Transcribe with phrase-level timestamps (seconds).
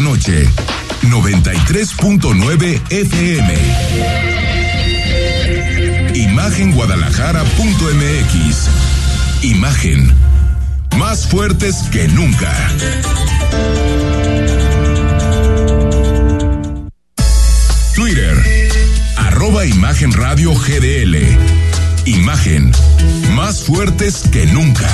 [0.00, 0.48] noche.
[1.02, 3.54] 93.9 FM.
[6.14, 8.68] Imagenguadalajara.mx.
[9.42, 10.14] Imagen.
[10.98, 12.52] Más fuertes que nunca.
[17.94, 18.36] Twitter.
[19.16, 21.16] Arroba Imagen Radio GDL.
[22.06, 22.72] Imagen.
[23.34, 24.88] Más fuertes que nunca.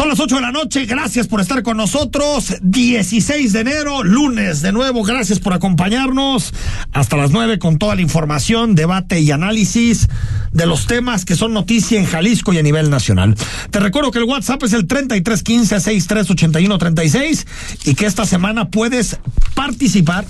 [0.00, 2.54] Son las 8 de la noche, gracias por estar con nosotros.
[2.62, 6.54] 16 de enero, lunes de nuevo, gracias por acompañarnos.
[6.94, 10.08] Hasta las 9 con toda la información, debate y análisis
[10.52, 13.36] de los temas que son noticia en Jalisco y a nivel nacional.
[13.70, 17.46] Te recuerdo que el WhatsApp es el 3315-638136
[17.84, 19.18] y que esta semana puedes
[19.52, 20.24] participar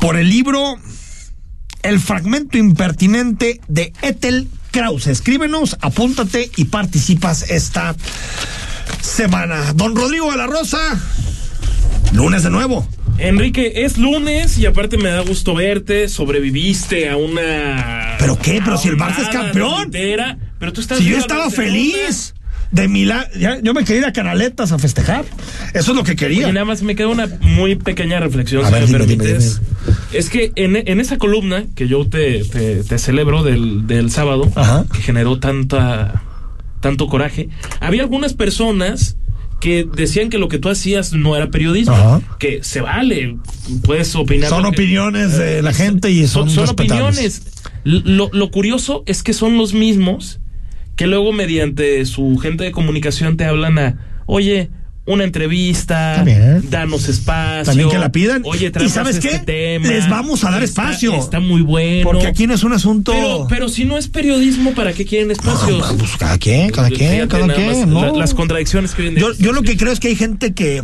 [0.00, 0.74] por el libro
[1.84, 5.06] El fragmento impertinente de Ethel Krause.
[5.06, 7.94] Escríbenos, apúntate y participas esta
[9.00, 9.72] semana.
[9.74, 10.78] Don Rodrigo de la Rosa,
[12.12, 12.86] lunes de nuevo.
[13.18, 16.08] Enrique, es lunes y aparte me da gusto verte.
[16.08, 18.16] Sobreviviste a una.
[18.18, 18.60] ¿Pero qué?
[18.64, 19.84] Pero si el Barça es campeón.
[19.86, 22.34] Entera, pero tú estás si yo estaba feliz.
[22.70, 23.24] De Milán,
[23.62, 25.24] yo me quería ir a Canaletas a festejar.
[25.72, 26.50] Eso es lo que quería.
[26.50, 29.62] Y nada más me queda una muy pequeña reflexión, si me permites.
[30.12, 34.52] Es que en, en, esa columna que yo te, te, te celebro del, del sábado,
[34.54, 34.84] Ajá.
[34.92, 36.22] que generó tanta
[36.80, 37.48] tanto coraje.
[37.80, 39.16] Había algunas personas
[39.60, 42.20] que decían que lo que tú hacías no era periodismo, Ajá.
[42.38, 43.36] que se vale,
[43.82, 44.48] puedes opinar.
[44.50, 47.42] Son que- opiniones de la gente y son, son, son opiniones.
[47.84, 50.40] Lo, lo curioso es que son los mismos
[50.94, 54.70] que luego mediante su gente de comunicación te hablan a, oye,
[55.08, 56.62] una entrevista, bien.
[56.70, 57.64] danos espacio.
[57.64, 58.42] También que la pidan.
[58.44, 59.38] Oye, ¿Y sabes este qué?
[59.40, 59.88] tema.
[59.88, 61.14] Les vamos a dar Está- espacio.
[61.14, 62.02] Está muy bueno.
[62.04, 63.12] Porque aquí no es un asunto.
[63.12, 65.82] Pero, pero si no es periodismo, ¿para qué quieren espacios?
[65.84, 68.12] Ah, pues cada quien, cada quien, Fíjate cada quien, ¿no?
[68.12, 69.20] la- las contradicciones que vienen.
[69.20, 70.82] Yo, yo lo que creo es que hay gente que,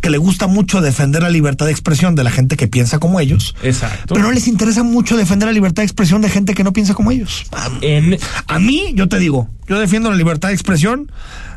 [0.00, 3.18] que le gusta mucho defender la libertad de expresión de la gente que piensa como
[3.18, 3.54] ellos.
[3.62, 4.14] Exacto.
[4.14, 6.94] Pero no les interesa mucho defender la libertad de expresión de gente que no piensa
[6.94, 7.44] como ellos.
[7.52, 11.10] A, En, a mí, yo te digo, yo defiendo la libertad de expresión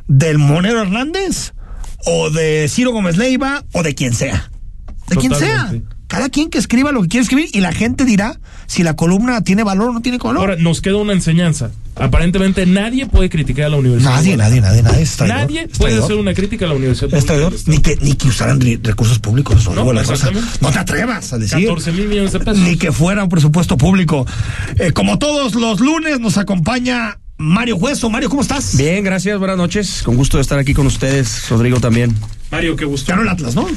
[0.08, 1.54] del Monero Hernández
[2.06, 4.50] o de Ciro Gómez Leiva o de quien sea.
[5.10, 5.74] De quien sea.
[6.08, 9.42] Cada quien que escriba lo que quiere escribir y la gente dirá si la columna
[9.44, 10.40] tiene valor o no tiene valor.
[10.52, 11.72] ahora nos queda una enseñanza.
[11.96, 14.12] Aparentemente nadie puede criticar a la universidad.
[14.14, 15.02] nadie, nadie, nadie, nadie.
[15.02, 17.14] es traidor, Nadie es puede hacer una crítica a la universidad.
[17.14, 17.52] Es traidor.
[17.54, 19.66] Pública Ni que, ni que usaran re- recursos públicos.
[19.66, 20.14] No, No, la cosa.
[20.14, 20.58] exactamente.
[20.62, 21.60] no te atrevas a decir.
[21.68, 22.60] 14 mil millones de pesos.
[22.60, 24.26] Ni que fuera un presupuesto público.
[24.78, 28.10] Eh, como todos los lunes, nos acompaña Mario Hueso.
[28.10, 28.76] Mario, ¿cómo estás?
[28.78, 30.02] Bien, gracias, buenas noches.
[30.04, 32.16] Con gusto de estar aquí con ustedes, Rodrigo también.
[32.52, 33.10] Mario, qué gusto.
[33.12, 33.68] Ganó el Atlas, ¿no?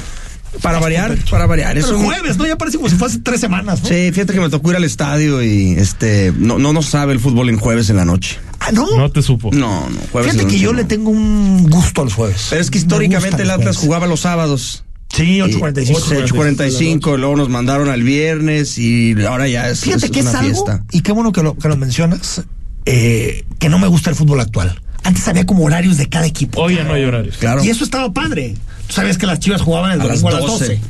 [0.62, 1.74] Para variar, para variar.
[1.74, 2.46] Pero Eso jueves, ¿no?
[2.46, 3.88] Ya parece como si fuese tres semanas, ¿no?
[3.88, 7.20] Sí, fíjate que me tocó ir al estadio y este no no nos sabe el
[7.20, 8.38] fútbol en jueves en la noche.
[8.58, 8.96] Ah, no.
[8.96, 9.50] No te supo.
[9.52, 10.78] No, no, jueves Fíjate en la que noche yo no.
[10.78, 12.46] le tengo un gusto a los jueves.
[12.50, 14.84] Pero es que Me históricamente el Atlas jugaba los sábados.
[15.14, 16.26] Sí, Y- 8.45.
[16.26, 20.38] 8.45, luego nos mandaron al viernes y ahora ya es, Fíjate es que es una
[20.40, 20.84] algo, fiesta.
[20.90, 22.42] y qué bueno que lo, que lo mencionas,
[22.86, 24.80] eh, que no me gusta el fútbol actual.
[25.02, 26.60] Antes había como horarios de cada equipo.
[26.60, 27.38] Hoy ya no hay horarios.
[27.38, 27.64] Claro.
[27.64, 28.54] Y eso estaba padre.
[28.86, 30.64] Tú sabías que las chivas jugaban el A domingo las a las 12.
[30.76, 30.80] 12.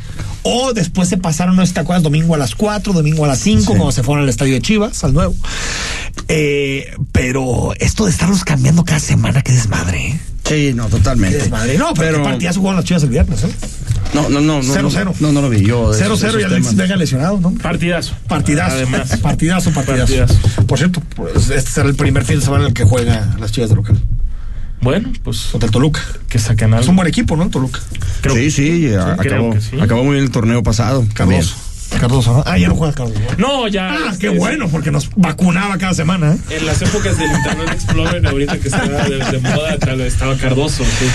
[0.43, 3.29] O después se pasaron, no sé si te acuerdas, domingo a las 4, domingo a
[3.29, 3.67] las 5, Sí.
[3.67, 5.35] cuando se fueron al estadio de Chivas, al nuevo.
[6.29, 10.09] Eh, pero esto de estarlos cambiando cada semana, qué desmadre.
[10.09, 10.21] ¿eh?
[10.55, 11.39] Sí, no, totalmente.
[11.39, 11.79] desmadre.
[11.79, 13.49] No, pero, Pero- ¿qué partidazo jugaron las chivas el viernes, ¿eh?
[14.15, 14.75] No, no, no, no.
[14.75, 15.15] 0-0.
[15.21, 15.93] No, no lo vi yo.
[15.93, 16.75] de 0-0 esos- y Alexis.
[16.77, 17.53] Vega lesionado, ¿no?
[17.55, 18.15] Partidazo.
[18.27, 18.75] Partidazo.
[18.75, 19.17] Además.
[19.23, 20.17] Partidazo, partidazo.
[20.17, 20.65] Partidazo.
[20.67, 23.53] Por cierto, pues, este será el primer fin de semana en el que juega las
[23.53, 23.97] chivas de local.
[24.83, 26.01] Bueno, pues Contra el Toluca.
[26.29, 26.81] que saquen algo.
[26.83, 27.45] Es un buen equipo, ¿no?
[27.45, 27.81] El Toluca.
[28.23, 29.79] Creo- sí, sí, a- creo acabó, que sí.
[29.81, 31.07] acabó muy bien el torneo pasado.
[31.15, 31.43] también.
[31.99, 32.33] Cardoso.
[32.35, 32.43] ¿no?
[32.47, 33.21] Ah, ya no juega Cardoso.
[33.39, 33.91] No, ya.
[33.93, 36.39] Ah, este, qué bueno, porque nos vacunaba cada semana, ¿eh?
[36.51, 39.75] En las épocas del Internet Explorer, ahorita que estaba de, de moda,
[40.07, 40.85] estaba Cardoso.
[40.85, 41.07] sí.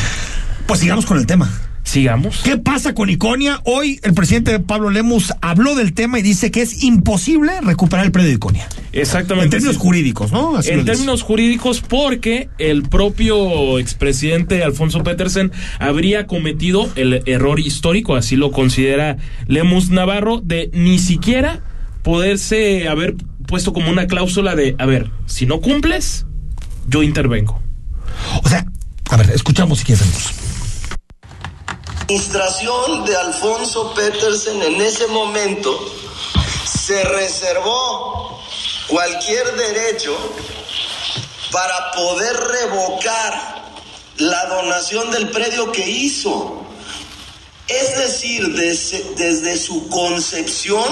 [0.65, 1.49] Pues sigamos con el tema.
[1.85, 2.41] Sigamos.
[2.43, 3.61] ¿Qué pasa con Iconia?
[3.63, 8.11] Hoy el presidente Pablo Lemus habló del tema y dice que es imposible recuperar el
[8.11, 8.67] predio de Iconia.
[8.91, 9.45] Exactamente.
[9.45, 9.81] En términos sí.
[9.81, 10.57] jurídicos, ¿no?
[10.57, 10.91] Así En dice.
[10.91, 18.51] términos jurídicos, porque el propio expresidente Alfonso Petersen habría cometido el error histórico, así lo
[18.51, 19.17] considera
[19.47, 21.61] Lemus Navarro, de ni siquiera
[22.01, 23.15] poderse haber
[23.47, 26.25] puesto como una cláusula de, a ver, si no cumples,
[26.89, 27.61] yo intervengo.
[28.43, 28.65] O sea,
[29.11, 30.33] a ver, escuchamos si quieres.
[32.07, 35.91] Administración de Alfonso Petersen en ese momento
[36.63, 38.39] se reservó
[38.87, 40.15] cualquier derecho
[41.51, 43.73] para poder revocar
[44.17, 46.63] la donación del predio que hizo.
[47.67, 50.85] Es decir, desde, desde su concepción,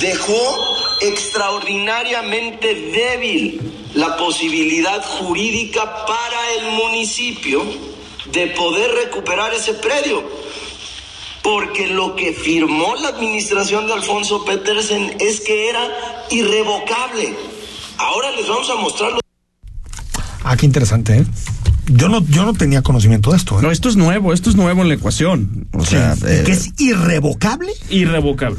[0.00, 7.85] dejó extraordinariamente débil la posibilidad jurídica para el municipio
[8.36, 10.22] de poder recuperar ese predio.
[11.42, 15.88] Porque lo que firmó la administración de Alfonso Petersen es que era
[16.30, 17.34] irrevocable.
[17.98, 19.20] Ahora les vamos a mostrar los
[20.44, 21.24] Ah, qué interesante, ¿eh?
[21.88, 23.58] Yo no, yo no tenía conocimiento de esto.
[23.58, 23.62] ¿eh?
[23.62, 25.68] No, esto es nuevo, esto es nuevo en la ecuación.
[25.72, 25.90] O Sí.
[25.90, 27.72] sea, eh, que es irrevocable.
[27.90, 28.58] Irrevocable.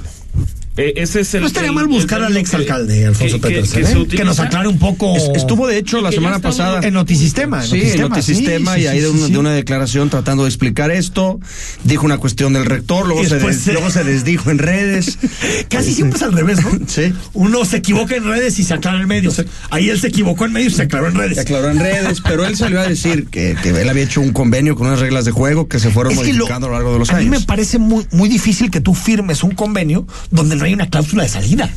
[0.77, 1.41] Eh, ese es el.
[1.41, 4.06] No estaría el- mal buscar al ex que- alcalde Alfonso que- que- Petersen, que ¿eh?
[4.12, 5.15] se que nos aclare un poco.
[5.15, 6.81] es- estuvo de hecho la semana pasada.
[6.83, 7.63] en Notisistema.
[7.63, 9.31] En Sí, en Notisistema, sí, y sí, ahí sí, de, un- sí.
[9.31, 11.39] de una declaración tratando de explicar esto,
[11.83, 15.18] dijo una cuestión del rector, luego, se, des- se- luego se desdijo en redes.
[15.69, 16.71] Casi siempre es al revés, ¿no?
[16.88, 17.13] Sí.
[17.33, 19.31] Uno se equivoca en redes y se aclara en medio.
[19.71, 21.38] Ahí él se equivocó en medio y se aclaró en Se redes.
[21.39, 24.75] aclaró en redes, pero él salió a decir que, que él había hecho un convenio
[24.75, 26.94] con unas reglas de juego que se fueron Es que lo- modificando a lo largo
[26.94, 27.45] de los a mí me años.
[27.45, 31.29] parece muy, muy difícil que tú firmes un convenio donde no hay una cláusula de
[31.29, 31.69] salida.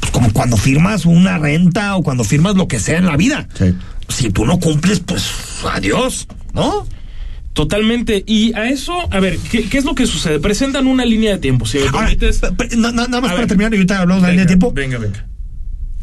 [0.00, 3.46] Pues como cuando firmas una renta o cuando firmas lo que sea en la vida.
[3.58, 3.74] Sí.
[4.08, 5.24] Si tú no cumples, pues
[5.72, 6.86] adiós, ¿no?
[7.52, 8.22] Totalmente.
[8.26, 10.38] Y a eso, a ver, ¿qué, qué es lo que sucede?
[10.38, 11.66] Presentan una línea de tiempo.
[11.66, 12.38] Si me Ahora, permites.
[12.38, 13.48] pe- pe- na- na- nada más A para ver.
[13.48, 14.72] terminar y ahorita hablamos de la línea de tiempo.
[14.72, 15.26] Venga, venga.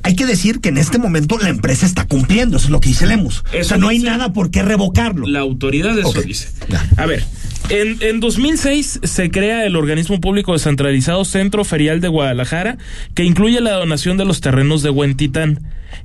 [0.04, 2.90] Hay que decir que en este momento la empresa está cumpliendo, eso es lo que
[2.90, 3.40] dice Lemus.
[3.40, 5.26] o Eso sea, no hay nada por qué revocarlo.
[5.28, 6.50] La autoridad de eso Ok, dice.
[6.70, 6.86] ya.
[6.98, 7.26] A ver,
[7.70, 12.78] en, en 2006 se crea el organismo público descentralizado Centro Ferial de Guadalajara,
[13.14, 15.60] que incluye la donación de los terrenos de Huentitán.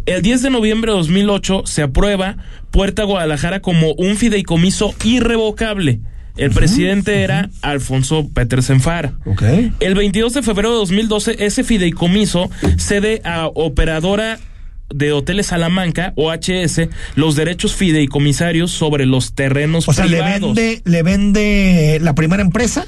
[0.06, 2.36] El 10 de noviembre de 2008 se aprueba
[2.70, 6.00] Puerta Guadalajara como un fideicomiso irrevocable.
[6.36, 9.12] El presidente era Alfonso Petersen Fara.
[9.26, 9.42] Ok.
[9.80, 14.38] El 22 de febrero de 2012, ese fideicomiso cede a Operadora
[14.90, 21.02] de Hoteles Salamanca, OHS, los derechos fideicomisarios sobre los terrenos O sea, le vende, le
[21.02, 22.86] vende la primera empresa,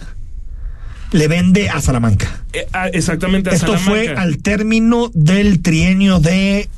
[1.12, 2.44] le vende a Salamanca.
[2.52, 3.90] Eh, ah, exactamente a Esto Salamanca.
[3.90, 6.68] fue al término del trienio de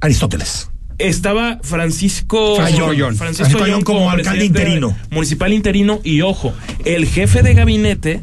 [0.00, 0.70] Aristóteles.
[0.98, 3.16] Estaba Francisco Ayón.
[3.16, 4.96] Francisco Ayón como alcalde interino.
[5.10, 6.52] Municipal interino y ojo,
[6.84, 8.22] el jefe de gabinete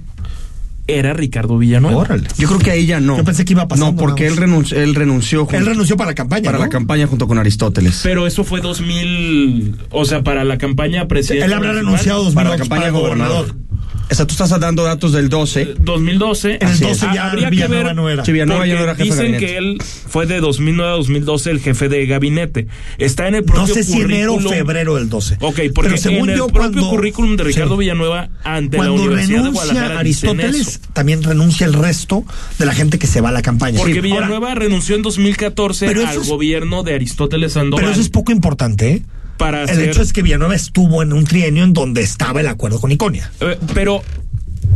[0.99, 1.97] era Ricardo Villanueva.
[1.97, 2.27] Órale.
[2.37, 3.17] Yo creo que ahí ya no.
[3.17, 6.11] Yo pensé que iba pasando No, porque él renunció, él renunció junto- Él renunció para
[6.11, 6.45] la campaña.
[6.45, 6.63] para ¿no?
[6.65, 7.99] la campaña junto con Aristóteles.
[8.03, 11.49] Pero eso fue 2000, o sea, para la campaña presidencial.
[11.51, 13.45] Él habrá renunciado dos para la campaña para gobernador.
[13.47, 13.70] gobernador.
[14.11, 15.75] O sea, tú estás dando datos del 12.
[15.79, 16.55] 2012.
[16.55, 18.25] En el Así 12 Ah, ya habría que Villanueva ver, no era.
[18.25, 19.45] Sí, Villanueva ya no era jefe de dicen gabinete.
[19.45, 19.77] que él
[20.07, 22.67] fue de 2009 a 2012 el jefe de gabinete.
[22.97, 25.37] Está en el No propio sé si enero o febrero del 12.
[25.39, 27.79] Ok, porque Pero según en el yo, propio cuando- currículum de Ricardo Sí.
[27.79, 32.25] Villanueva ante la Cuando Universidad de renuncia Guadalajara Aristóteles, también renuncia el resto
[32.59, 33.77] de la gente que se va a la campaña.
[33.79, 33.99] Porque Sí.
[33.99, 37.81] Ahora, Villanueva renunció en 2014 Pero eso al es- gobierno de Aristóteles Sandoval.
[37.83, 39.01] pero eso es poco importante, ¿eh?
[39.41, 42.47] Para El hacer- hecho es que Villanueva estuvo en un trienio en donde estaba el
[42.47, 43.31] acuerdo con Iconia.
[43.41, 44.03] Eh, pero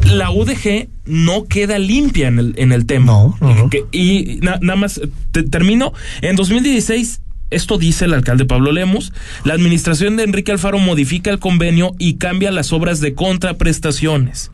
[0.04, 3.06] la UDG no queda limpia en el, en el tema.
[3.06, 3.70] No, no, no.
[3.70, 5.00] Que- y na- nada más
[5.32, 5.94] te- termino.
[6.22, 7.22] En 2016,
[7.52, 9.14] esto dice el alcalde Pablo Lemos,
[9.44, 14.52] la administración de Enrique Alfaro modifica el convenio y cambia las obras de contraprestaciones.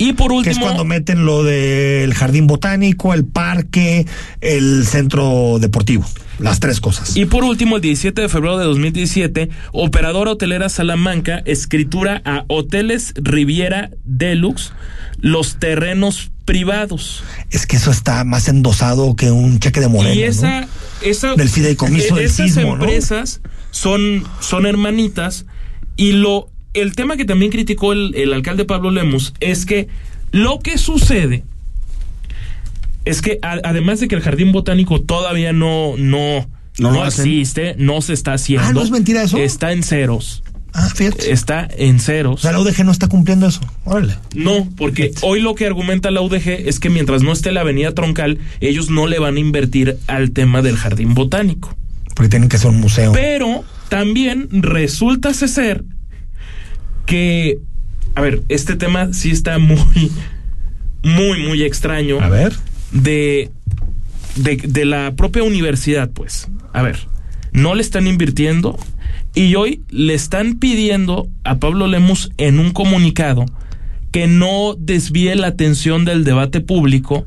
[0.00, 0.44] Y por último...
[0.44, 4.06] Que es cuando meten lo del jardín botánico, el parque,
[4.40, 6.06] el centro deportivo.
[6.38, 7.18] Las tres cosas.
[7.18, 13.12] Y por último, el 17 de febrero de 2017, Operadora Hotelera Salamanca escritura a Hoteles
[13.16, 14.72] Riviera Deluxe
[15.18, 17.22] los terrenos privados.
[17.50, 20.14] es que eso está más endosado que un cheque de Morena.
[20.14, 20.66] y esa, ¿no?
[21.02, 22.84] esa Del fideicomiso del esas sismo, ¿no?
[22.84, 25.44] empresas son, son hermanitas
[25.96, 29.88] y lo el tema que también criticó el, el alcalde Pablo Lemus es que
[30.32, 31.42] lo que sucede
[33.04, 36.46] es que a- además de que el jardín botánico todavía no no
[36.78, 38.66] No existe, no se está haciendo.
[38.68, 39.36] Ah, ¿no es mentira eso?
[39.38, 40.42] Está en ceros.
[40.72, 41.32] Ah, fíjate.
[41.32, 42.40] Está en O ceros.
[42.42, 43.60] sea, la UDG no está cumpliendo eso.
[43.84, 44.16] Órale.
[44.36, 47.92] No, porque hoy lo que argumenta la UDG es que mientras no esté la avenida
[47.92, 51.76] troncal, ellos no le van a invertir al tema del jardín botánico.
[52.14, 53.10] Porque tienen que ser un museo.
[53.12, 55.82] Pero también resulta ser
[57.10, 57.58] que,
[58.14, 60.12] a ver, este tema sí está muy,
[61.02, 62.52] muy, muy extraño A ver.
[62.92, 63.50] de,
[64.36, 66.48] de, de la propia universidad, pues.
[66.72, 67.00] A ver,
[67.52, 68.78] no le están invirtiendo
[69.34, 73.44] y hoy le están pidiendo a Pablo Lemus en un comunicado
[74.12, 77.26] que no desvíe la atención del debate público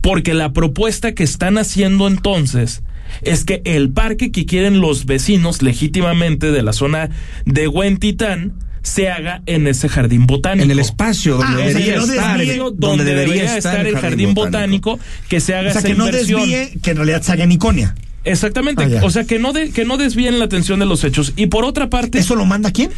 [0.00, 2.84] porque la propuesta que están haciendo entonces
[3.22, 7.10] es que el parque que quieren los vecinos legítimamente de la zona
[7.46, 8.52] de Huentitán
[8.84, 10.62] se haga en ese jardín botánico.
[10.64, 12.74] En el espacio donde Ah, o sea, debería estar.
[12.76, 16.40] donde, debería, estar el jardín botánico, que se haga O sea, esa que no inversión.
[16.42, 17.94] desvíe que en realidad se haga en Iconia.
[18.24, 21.32] Exactamente, Ah, o sea que no de- que no desvíen la atención de los hechos
[21.36, 22.90] y por otra parte ¿Eso lo manda quién?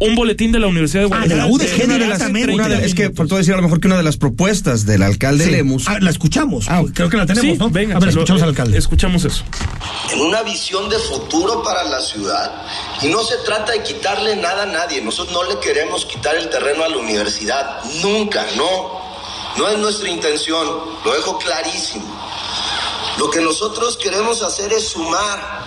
[0.00, 1.52] Un boletín de la Universidad de Ah, de la Guadalajara.
[1.52, 2.54] UDG una de las- directamente.
[2.54, 4.84] Una de- es que 30 faltó decir a lo mejor que una de las propuestas
[4.84, 5.50] del alcalde Sí.
[5.52, 6.66] Lemus Ah, la escuchamos.
[6.68, 7.70] Ah, Creo que la tenemos, Sí, ¿no?
[7.70, 8.78] venga, a ver, lo- escuchamos al alcalde.
[8.78, 9.44] Escuchamos eso.
[10.12, 12.50] en una visión de futuro para la ciudad.
[13.02, 15.00] Y no se trata de quitarle nada a nadie.
[15.00, 17.78] Nosotros no le queremos quitar el terreno a la universidad.
[18.02, 19.00] Nunca, no.
[19.56, 20.66] No es nuestra intención.
[21.04, 22.04] Lo dejo clarísimo.
[23.18, 25.62] Lo que nosotros queremos hacer es sumar.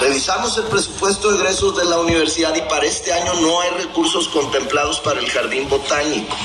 [0.00, 4.28] Revisamos el presupuesto de egresos de la universidad y para este año no hay recursos
[4.28, 6.36] contemplados para el jardín botánico.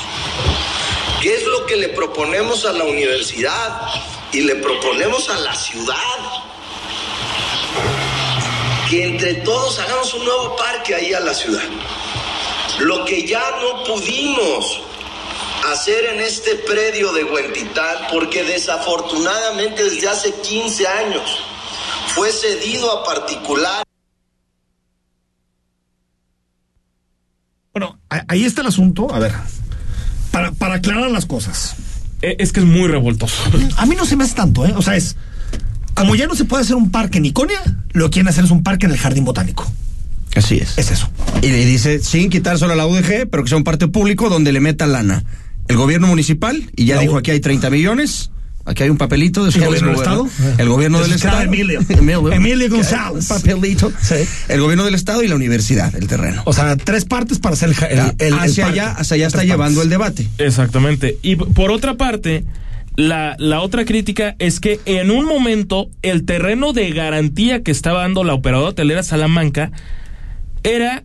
[1.22, 3.80] ¿Qué es lo que le proponemos a la universidad
[4.32, 6.18] y le proponemos a la ciudad?
[8.90, 11.62] Que entre todos hagamos un nuevo parque ahí a la ciudad.
[12.80, 14.80] Lo que ya no pudimos
[15.70, 21.38] hacer en este predio de Huentitán, porque desafortunadamente desde hace 15 años
[22.14, 23.82] fue cedido a particular.
[27.72, 29.12] Bueno, ahí está el asunto.
[29.12, 29.32] A ver,
[30.30, 31.74] para, para aclarar las cosas.
[32.22, 33.42] Eh, Es que es muy revoltoso.
[33.76, 34.72] A mí no se me hace tanto, ¿eh?
[34.76, 35.16] O sea, es.
[35.94, 37.60] Como ya no se puede hacer un parque en Iconia,
[37.92, 39.70] lo que quieren hacer es un parque en el jardín botánico.
[40.34, 40.76] Así es.
[40.76, 41.08] Es eso.
[41.42, 44.50] Y le dice, sin quitárselo a la UDG, pero que sea un parte público donde
[44.52, 45.24] le meta lana.
[45.68, 48.30] El gobierno municipal, y ya La dijo U- aquí hay 30 millones,
[48.64, 50.28] aquí hay un papelito de ¿El su gobierno del Estado?
[50.58, 51.42] El gobierno De del Estado.
[51.42, 51.80] Emilio.
[51.88, 52.70] Emilio.
[52.70, 53.30] González.
[53.30, 53.92] Un papelito.
[54.00, 54.16] Sí.
[54.48, 56.42] El gobierno del Estado y la universidad, el terreno.
[56.44, 57.74] O sea, tres partes para hacer
[58.18, 58.34] el.
[58.34, 60.28] hacia allá, hacia allá está llevando el debate.
[60.38, 61.18] Exactamente.
[61.22, 62.44] Y por otra parte,
[62.96, 68.02] la, la otra crítica es que en un momento el terreno de garantía que estaba
[68.02, 69.72] dando la operadora hotelera Salamanca
[70.62, 71.04] era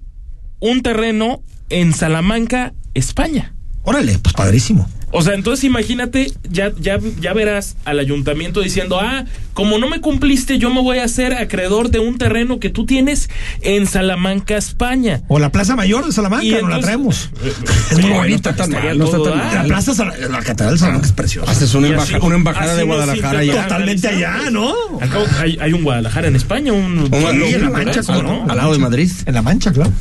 [0.59, 3.53] un terreno en Salamanca, España.
[3.83, 4.89] Órale, pues padrísimo.
[5.11, 10.01] O sea, entonces imagínate, ya, ya, ya verás al ayuntamiento diciendo, ah, como no me
[10.01, 13.29] cumpliste, yo me voy a hacer acreedor de un terreno que tú tienes
[13.61, 15.21] en Salamanca, España.
[15.27, 17.31] O la Plaza Mayor de Salamanca, Y no la traemos.
[17.43, 17.53] Eh,
[17.91, 18.51] es muy bonita.
[18.51, 19.55] está tan estaría mal, no está tan.
[19.55, 21.51] La Plaza, la Catedral de Salamanca es preciosa.
[21.51, 23.63] Haces una, Y embaja- así- una embajada de Guadalajara ya.
[23.63, 24.73] Totalmente allá, ¿no?
[25.11, 26.99] Cabo, hay, hay un Guadalajara en España, un...
[26.99, 27.09] Un-
[27.49, 28.45] Sí, en la Mancha, ¿cómo no?
[28.49, 29.11] Al lado de Madrid.
[29.25, 29.91] En la Mancha, claro.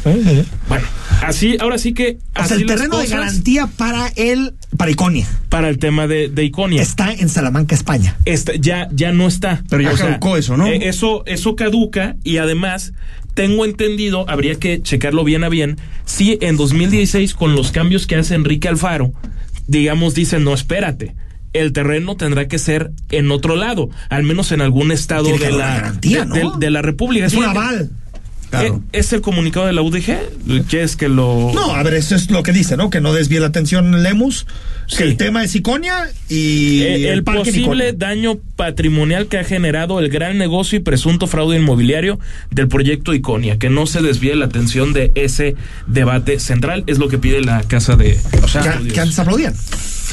[0.68, 0.86] Bueno,
[1.22, 2.18] así, ahora sí que...
[2.34, 6.28] O sea, así el terreno de garantía para el para Iconia Para el tema de,
[6.28, 6.82] de Iconia.
[6.82, 8.16] está en Salamanca, España.
[8.24, 9.62] Está- ya, ya no está.
[9.70, 10.66] Pero ya caducó eso, ¿no?
[10.66, 12.92] eh, eso, eso caduca y además
[13.34, 18.16] tengo entendido, habría que checarlo bien a bien, si en 2016 con los cambios que
[18.16, 19.12] hace Enrique Alfaro,
[19.66, 21.14] digamos, dicen, no, espérate.
[21.54, 25.74] El terreno tendrá que ser en otro lado, al menos en algún estado de la,
[25.76, 26.50] garantía, de, ¿no?
[26.58, 27.26] de- de la República.
[27.26, 27.90] Es un Sí, aval.
[28.50, 28.76] Claro.
[28.92, 30.66] eh, ¿Es el comunicado de la UDG?
[30.68, 31.50] ¿Qué es que lo...?
[31.54, 32.88] No, a ver, eso es lo que dice, ¿no?
[32.90, 34.46] Que no desvíe la atención Lemus.
[34.86, 34.96] Sí.
[34.96, 37.92] Que el tema es Iconia y Eh, el posible Iconia.
[37.92, 42.18] daño patrimonial que ha generado el gran negocio y presunto fraude inmobiliario
[42.50, 45.54] del proyecto Iconia, que no se desvíe la atención de ese
[45.86, 49.54] debate central, es lo que pide la Casa de O sea, que, que antes aplaudían.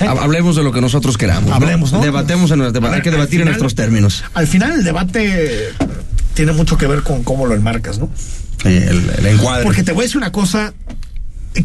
[0.01, 1.51] Ha- Hablemos de lo que nosotros queramos.
[1.53, 2.01] Hablemos, ¿no?
[2.01, 4.25] Debatemos en hay que debatir en nuestros términos.
[4.33, 5.69] Al final el debate
[6.35, 8.09] tiene mucho que ver con cómo lo enmarcas, ¿no?
[8.65, 9.63] Eh, El, el encuadre.
[9.63, 10.73] Porque te voy a decir una cosa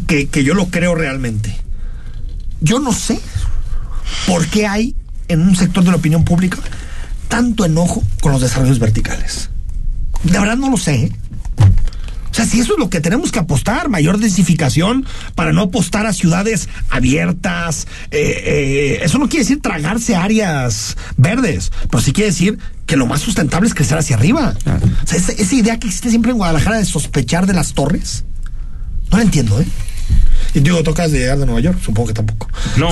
[0.07, 1.55] que, que yo lo creo realmente.
[2.61, 3.19] Yo no sé
[4.27, 4.95] por qué hay
[5.27, 6.57] en un sector de la opinión pública
[7.27, 9.49] tanto enojo con los desarrollos verticales.
[10.23, 10.95] De verdad no lo sé.
[11.05, 11.11] ¿eh?
[12.29, 16.05] O sea, si eso es lo que tenemos que apostar, mayor densificación para no apostar
[16.05, 17.87] a ciudades abiertas.
[18.11, 22.57] eh, eh, eso no quiere decir tragarse áreas verdes, pero sí quiere decir
[22.91, 24.53] que lo más sustentable es crecer hacia arriba.
[24.65, 28.25] O sea, esa, esa idea que existe siempre en Guadalajara de sospechar de las torres,
[29.09, 29.65] no la entiendo, ¿eh?
[30.53, 32.49] Y digo, tocas de llegar de Nueva York, supongo que tampoco.
[32.77, 32.89] No,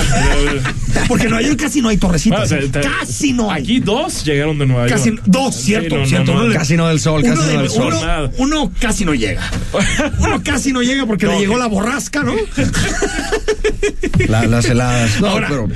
[1.08, 2.48] Porque en Nueva York casi no hay torrecitas.
[2.48, 3.62] bueno, o sea, te- casi no hay.
[3.62, 5.22] Aquí dos llegaron de Nueva Casi York.
[5.26, 6.34] dos, cierto, no, cierto.
[6.34, 8.30] no, Casi no del sol, casi de- no del sol.
[8.38, 9.42] Uno, casi no llega.
[10.20, 12.34] Uno casi no llega porque No, le llegó la borrasca, ¿no?
[14.28, 15.20] La- las heladas.
[15.20, 15.68] No, Ahora, pero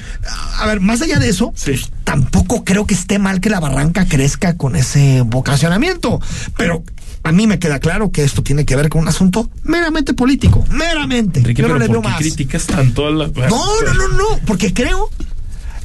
[0.59, 1.73] a ver, más allá de eso, Sí.
[1.73, 6.21] pues, tampoco creo que esté mal que la barranca crezca con ese vocacionamiento.
[6.57, 6.83] Pero
[7.25, 10.65] a mí me queda claro que esto tiene que ver con un asunto meramente político.
[10.71, 11.41] Meramente.
[11.41, 12.19] Enrique, Yo no le veo ¿por qué más.
[12.19, 13.27] criticas tanto a la...
[13.29, 15.09] No, no, no, no, porque creo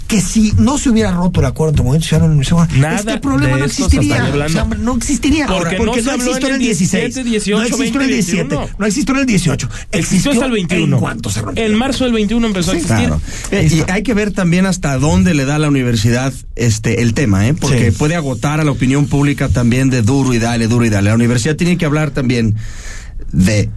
[0.09, 3.17] que si no se hubiera roto el acuerdo entre Movimiento Ciudadano y Universidad, Nada este
[3.19, 4.31] problema no existiría.
[4.45, 5.45] O sea, no existiría.
[5.45, 8.13] Porque porque no no existió en el el 16, 17, 18, no existió en el
[8.13, 8.69] 17, 21.
[8.79, 9.69] no existió en el 18.
[9.91, 10.95] Existió hasta el 21.
[10.95, 11.63] En cuanto se rompió.
[11.63, 12.97] En marzo del 21 empezó a existir.
[12.97, 13.21] Claro.
[13.51, 17.47] Eh, y hay que ver también hasta dónde le da la universidad este el tema,
[17.47, 17.53] ¿eh?
[17.53, 17.97] Porque Sí.
[17.97, 21.09] puede agotar a la opinión pública también de duro y dale, duro y dale.
[21.09, 22.55] La universidad tiene que hablar también
[23.31, 23.69] de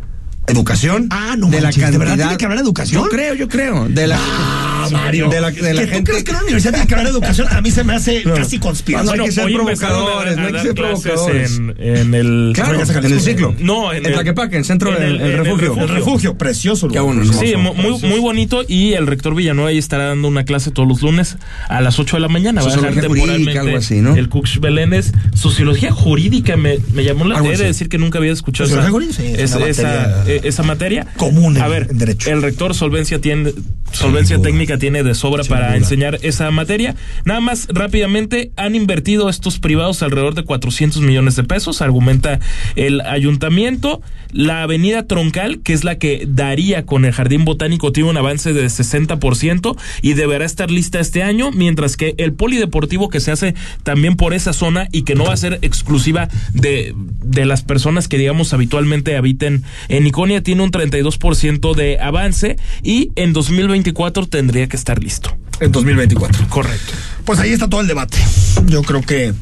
[0.46, 1.98] educación, Ah, no de la manches, ¿de cantidad.
[2.00, 3.04] verdad tiene que hablar de educación?
[3.04, 3.88] Yo creo, yo creo.
[3.88, 5.28] De la Ah, Mario.
[5.28, 7.12] De la- de la que gente- tú crees que una universidad tiene que hablar de
[7.18, 9.16] educación, a mí se me hace casi conspiración.
[9.16, 11.56] No hay que ser hoy provocadores, no hay que ser provocadores.
[11.56, 12.52] En, en el...
[12.54, 13.54] Claro, en el ciclo.
[13.58, 15.76] No, en en el- Tlaquepaque, centro en del el- el refugio.
[15.80, 16.88] El refugio, precioso.
[16.88, 17.16] Qué lugar.
[17.16, 17.74] bueno, Sí, hermoso.
[17.82, 21.02] mu- muy, muy bonito y el rector Villanueva ahí estará dando una clase todos los
[21.02, 21.36] lunes
[21.68, 22.62] a las 8 de la mañana.
[22.62, 24.16] Va a dejar temporalmente algo así, ¿no?
[24.16, 25.12] el Cux Belénes.
[25.34, 29.16] Sociología jurídica me, me llamó la he de decir que nunca había escuchado esa, jurídica,
[29.22, 31.06] sí, es esa, una esa- materia eh, esa materia.
[31.16, 32.30] común en- a ver, en derecho.
[32.30, 33.52] el rector solvencia tiene
[33.92, 35.76] solvencia técnica tiene de sobra Sin para duda.
[35.76, 36.96] enseñar esa materia.
[37.24, 42.40] Nada más rápidamente han invertido estos privados alrededor de 400 millones de pesos, argumenta
[42.74, 44.02] el ayuntamiento.
[44.32, 48.52] La avenida Troncal, que es la que daría con el Jardín Botánico, tiene un avance
[48.52, 53.54] de 60% y deberá estar lista este año, mientras que el polideportivo que se hace
[53.84, 58.08] también por esa zona y que no va a ser exclusiva de, de las personas
[58.08, 64.61] que digamos habitualmente habiten en Iconia, tiene un 32% de avance y en 2024 tendría
[64.68, 65.36] que estar listo.
[65.60, 66.48] En 2024.
[66.48, 66.92] Correcto.
[67.24, 68.18] Pues ahí está todo el debate.
[68.66, 69.32] Yo creo que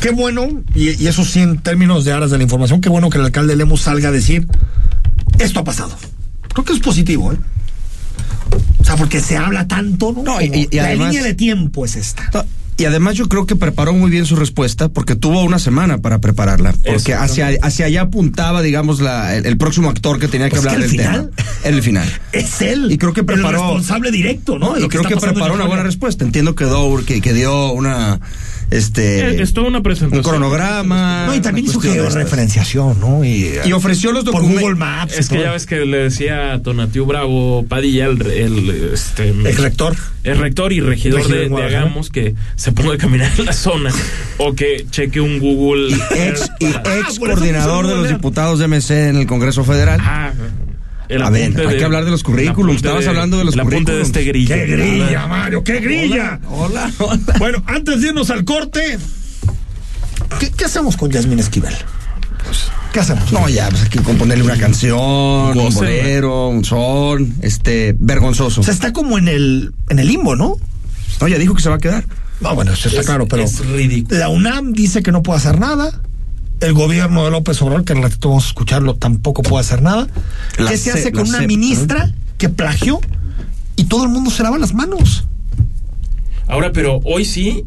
[0.00, 3.10] qué bueno, y, y eso sí en términos de aras de la información, qué bueno
[3.10, 4.46] que el alcalde Lemos salga a decir,
[5.38, 5.96] esto ha pasado.
[6.52, 7.38] Creo que es positivo, ¿eh?
[8.78, 10.22] O sea, porque se habla tanto, ¿no?
[10.22, 12.30] No, y- y- y la además- línea de tiempo es esta.
[12.76, 16.18] Y además yo creo que preparó muy bien su respuesta porque tuvo una semana para
[16.18, 16.74] prepararla.
[16.84, 20.66] Porque hacia, hacia allá apuntaba, digamos, la, el, el próximo actor que tenía que Pues
[20.66, 21.10] hablar del tema.
[21.12, 21.30] final-
[21.64, 22.12] En el final.
[22.32, 22.90] Es él.
[22.90, 24.76] Y creo que preparó- El responsable directo, ¿no?
[24.78, 26.24] Y creo que preparó una buena respuesta.
[26.24, 28.20] Entiendo que, dio- que, que dio una.
[28.70, 29.20] Este.
[29.20, 30.24] Eh, es toda una presentación.
[30.24, 31.26] un cronograma.
[31.26, 33.24] No, y también hizo georreferenciación, ¿no?
[33.24, 34.62] Y, Y ofreció los por documentos.
[34.62, 35.18] Google Maps.
[35.18, 39.56] Es que ya ves que le decía a Tonatiu Bravo Padilla, el, el, este, El
[39.56, 39.96] rector.
[40.24, 43.90] el rector y regidor, Regidor de, de que se ponga a caminar en la zona
[44.38, 45.94] o que cheque un Google.
[46.16, 50.00] Ex, y Ah, ex coordinador de los diputados de MC en el Congreso Federal.
[50.02, 50.32] Ah,
[51.08, 53.76] el A ver, hay que hablar de los currículums, estabas hablando de los el apunte
[53.92, 54.06] de currículums.
[54.08, 54.54] este grillo.
[54.54, 55.64] ¡Qué grilla, Mario!
[55.64, 56.40] ¡Qué grilla!
[56.48, 57.18] Hola, hola.
[57.38, 58.98] Bueno, antes de irnos al corte,
[60.40, 61.74] ¿qué, qué hacemos con Yasmín Esquivel?
[62.92, 63.32] ¿Qué hacemos?
[63.32, 64.98] No, ya, pues hay que componerle una canción,
[65.58, 68.60] un bolero, un son, este, vergonzoso.
[68.60, 70.56] O sea, está como en el, en el limbo, ¿no?
[71.20, 72.04] No, ya dijo que se va a quedar.
[72.40, 74.18] No, bueno, eso está Es- claro, pero es ridículo.
[74.20, 76.00] la UNAM dice que no puede hacer nada.
[76.64, 80.06] El gobierno de López Obrador, que al ratito vamos a escucharlo, tampoco puede hacer nada.
[80.58, 83.00] La ¿Qué se hace con una CEP, ministra que plagió
[83.76, 85.26] y todo el mundo se lava las manos?
[86.48, 87.64] Ahora, pero hoy sí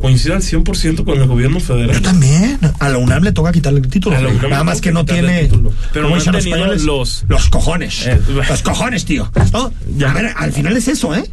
[0.00, 2.02] coincide al 100% con el gobierno Yo federal.
[2.02, 2.58] también.
[2.78, 4.16] A la UNAM le toca quitarle el título.
[4.16, 5.48] A la UNAM Nada más que no tiene.
[5.92, 6.82] Pero ¿cómo no han tenido españoles?
[6.84, 8.06] los- Los cojones.
[8.06, 9.30] Eh, los cojones, tío.
[9.52, 9.72] ¿No?
[9.96, 10.10] Ya.
[10.10, 11.24] A ver, al final es eso, ¿eh?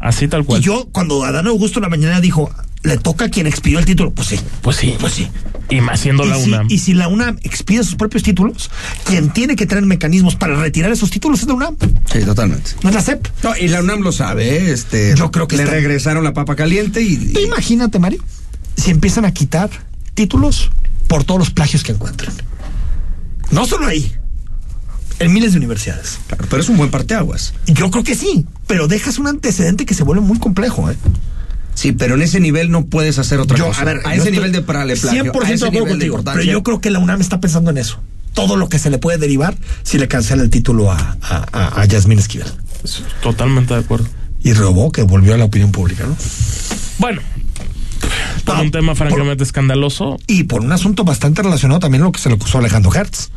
[0.00, 0.60] Así tal Y cual.
[0.60, 2.50] yo, cuando Adán Augusto en la mañana dijo,
[2.84, 4.38] le toca a quien expidió el título, pues sí.
[4.62, 4.94] pues sí.
[5.00, 5.28] Pues sí.
[5.70, 6.66] Y más siendo la si, UNAM.
[6.70, 8.70] y si la UNAM expide sus propios títulos,
[9.04, 11.76] quien tiene que tener mecanismos para retirar esos títulos es la UNAM,
[12.12, 12.72] Sí, totalmente.
[12.82, 13.26] no es la CEP.
[13.42, 14.72] No, y la UNAM lo sabe, ¿eh?
[14.72, 15.14] este.
[15.16, 17.16] Yo creo que le está- regresaron la papa caliente y.
[17.32, 18.22] Tú imagínate, Mario,
[18.76, 19.70] si empiezan a quitar
[20.12, 20.70] títulos
[21.08, 22.34] por todos los plagios que encuentran.
[23.50, 24.12] No solo ahí,
[25.18, 26.18] en miles de universidades.
[26.26, 27.54] Claro, pero es un buen parteaguas.
[27.66, 30.96] Yo creo que sí, pero dejas un antecedente que se vuelve muy complejo, ¿eh?
[31.74, 33.82] Sí, pero en ese nivel no puedes hacer otra Yo, cosa.
[33.82, 36.08] a ver, a ese nivel de prale, plagio, 100% a ese de acuerdo nivel de
[36.10, 38.00] contigo, pero yo creo que la UNAM está pensando en eso.
[38.32, 41.80] Todo lo que se le puede derivar si le cancela el título a, a, a,
[41.80, 42.48] a Yasmín Esquivel.
[43.22, 44.06] Totalmente de acuerdo.
[44.42, 46.16] Y robó que volvió a la opinión pública, ¿no?
[46.98, 47.22] Bueno,
[48.44, 50.18] por Ah, un tema por- francamente escandaloso.
[50.26, 52.92] Y por un asunto bastante relacionado también a lo que se le acusó a Alejandro
[52.94, 53.30] Hertz.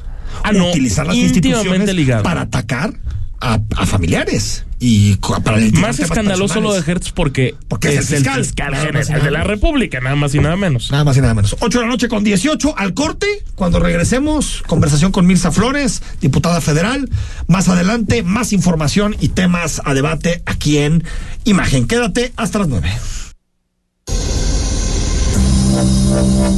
[0.44, 2.24] Ah, no, Utilizar las instituciones ligado.
[2.24, 2.94] para atacar
[3.40, 6.80] a, a familiares y para Más escandaloso lo de.
[6.80, 8.46] Hertz porque, Porque es el fiscal.
[8.46, 9.44] Y general de la.
[9.44, 10.92] República, nada más y nada menos.
[10.92, 11.56] Nada más y nada menos.
[11.60, 13.28] 8 de la noche con 18 al corte.
[13.56, 17.10] Cuando regresemos, conversación con Mirza Flores, diputada federal.
[17.48, 21.04] Más adelante, más información y temas a debate aquí en
[21.46, 21.88] Imagen.
[21.88, 22.92] Quédate hasta las 9.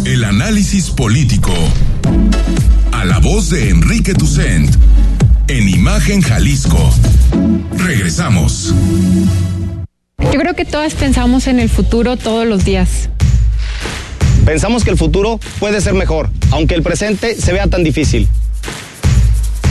[0.05, 1.53] El análisis político.
[2.91, 4.75] A la voz de Enrique Tucent.
[5.49, 6.77] En Imagen Jalisco.
[7.75, 8.71] Regresamos.
[10.19, 13.09] Yo creo que todas pensamos en el futuro todos los días.
[14.45, 18.27] Pensamos que el futuro puede ser mejor, aunque el presente se vea tan difícil.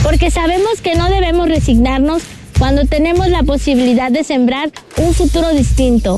[0.03, 2.23] porque sabemos que no debemos resignarnos
[2.57, 6.17] cuando tenemos la posibilidad de sembrar un futuro distinto.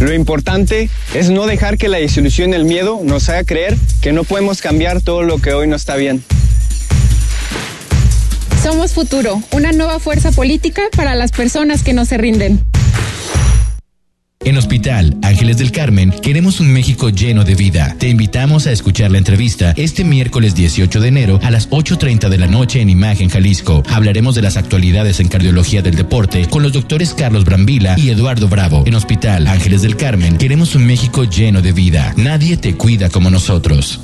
[0.00, 4.12] Lo importante es no dejar que la desilusión y el miedo nos haga creer que
[4.12, 6.22] no podemos cambiar todo lo que hoy no está bien.
[8.62, 12.64] Somos Futuro, una nueva fuerza política para las personas que no se rinden.
[14.44, 17.94] En Hospital Ángeles del Carmen queremos un México lleno de vida.
[17.98, 22.38] Te invitamos a escuchar la entrevista este miércoles 18 de enero a las 8.30 de
[22.38, 23.82] la noche en Imagen Jalisco.
[23.90, 28.48] Hablaremos de las actualidades en cardiología del deporte con los doctores Carlos Brambila y Eduardo
[28.48, 28.84] Bravo.
[28.86, 32.14] En Hospital Ángeles del Carmen queremos un México lleno de vida.
[32.16, 34.00] Nadie te cuida como nosotros.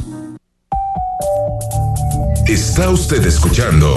[2.46, 3.96] Está usted escuchando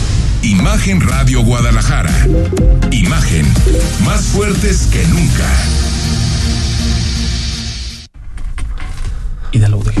[0.43, 2.11] Imagen Radio Guadalajara.
[2.91, 3.45] Imagen,
[4.03, 5.47] más fuertes que nunca.
[9.51, 9.93] Y de la UDG.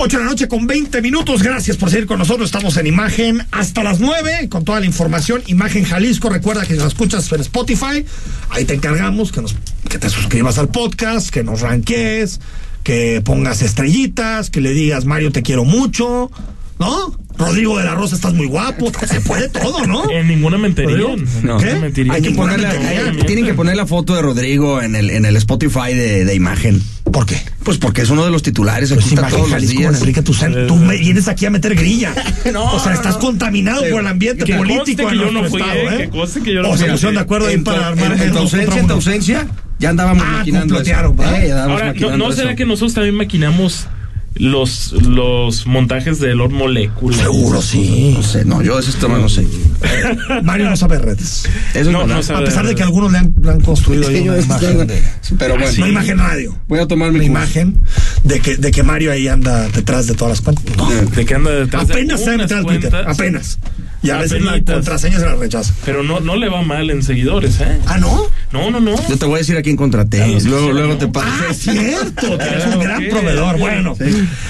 [0.00, 1.44] 8 de la noche con 20 minutos.
[1.44, 2.46] Gracias por seguir con nosotros.
[2.46, 5.42] Estamos en Imagen hasta las 9 con toda la información.
[5.46, 6.28] Imagen Jalisco.
[6.28, 8.04] Recuerda que si nos escuchas en Spotify,
[8.48, 9.54] ahí te encargamos que, nos,
[9.88, 12.40] que te suscribas al podcast, que nos ranquees,
[12.82, 16.32] que pongas estrellitas, que le digas Mario te quiero mucho,
[16.80, 17.14] ¿no?
[17.40, 18.92] Rodrigo de la Rosa, estás muy guapo.
[19.06, 20.08] Se puede todo, ¿no?
[20.10, 21.24] En ninguna mentirían.
[21.42, 21.56] No.
[21.58, 21.74] ¿Qué?
[21.74, 22.14] mentirían.
[22.16, 23.00] Hay que poner la- mentiría.
[23.06, 26.34] hay- tienen que poner la foto de Rodrigo en el, en el Spotify de, de
[26.34, 26.82] imagen.
[27.10, 27.36] ¿Por qué?
[27.64, 28.92] Pues porque es uno de los titulares.
[28.92, 30.00] Aquí Pues está todos los días.
[30.00, 30.22] Enrique.
[30.22, 32.14] Tú me vienes aquí a meter grilla.
[32.72, 35.78] o sea, estás contaminado por el ambiente Que político en que yo no fui, estado,
[35.80, 36.10] eh, ¿eh?
[36.12, 38.38] que que yo no O pusieron de acuerdo ahí En para en- armar en tu
[38.38, 39.46] ausencia, en tu ausencia,
[39.78, 40.80] ya andábamos Ah, maquinando.
[40.80, 40.82] eso.
[40.82, 42.56] Eh, ya andábamos Ahora, ¿no, maquinando ¿no será eso.
[42.58, 43.86] que nosotros también maquinamos
[44.34, 47.16] los, los montajes de Lord Molecula?
[47.16, 48.12] Seguro sí.
[48.14, 49.46] No sé, no, yo de esos temas no sé.
[50.42, 51.48] Mario no sabe redes.
[51.74, 52.40] Eso es No, sabe.
[52.40, 54.86] A pesar de que algunos le han, le han construido ahí Sí, una de imagen
[54.86, 55.02] de,
[55.38, 56.58] Pero bueno, una imagen radio.
[56.68, 57.60] voy a tomar mi Una curso.
[57.60, 57.80] imagen
[58.24, 60.64] de que, de que Mario ahí anda detrás de todas las cuentas.
[60.76, 60.88] No.
[60.90, 62.94] ¿De qué anda detrás de Apenas se unas mete al Twitter.
[63.06, 63.58] Apenas.
[64.02, 65.74] Y a veces la contraseña se la rechaza.
[65.84, 67.78] Pero no, no le va mal en seguidores, ¿eh?
[67.86, 68.22] Ah, ¿no?
[68.50, 68.94] No, no, no.
[69.08, 70.16] Yo te voy a decir a quién contraté.
[70.16, 70.96] Claro, luego, sí, luego no.
[70.98, 71.28] te paso.
[71.50, 73.58] Ah, cierto, que eres un gran proveedor.
[73.58, 73.94] Bueno,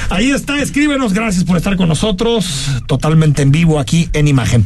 [0.09, 4.65] ahí está, escríbenos, gracias por estar con nosotros, totalmente en vivo aquí en Imagen.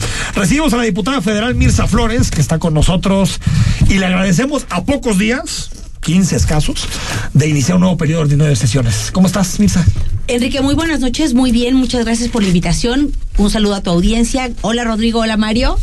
[0.55, 3.41] Recibimos a la diputada federal Mirza Flores, que está con nosotros,
[3.89, 5.71] y le agradecemos a pocos días,
[6.03, 6.87] 15 escasos,
[7.33, 9.11] de iniciar un nuevo periodo ordinario de sesiones.
[9.13, 9.85] ¿Cómo estás, Mirza?
[10.29, 13.11] Enrique, muy buenas noches, muy bien, muchas gracias por la invitación.
[13.37, 14.49] Un saludo a tu audiencia.
[14.61, 15.77] Hola Rodrigo, hola Mario.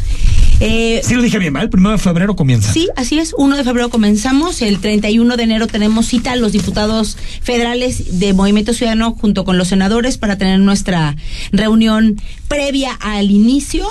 [0.62, 1.66] Eh, Sí lo dije bien, ¿verdad?
[1.66, 2.72] El primero de febrero comienza.
[2.72, 3.34] Sí, así es.
[3.36, 4.62] 1 de febrero comenzamos.
[4.62, 9.58] El 31 de enero tenemos cita a los diputados federales de Movimiento Ciudadano junto con
[9.58, 11.18] los senadores para tener nuestra
[11.52, 13.88] reunión previa al inicio.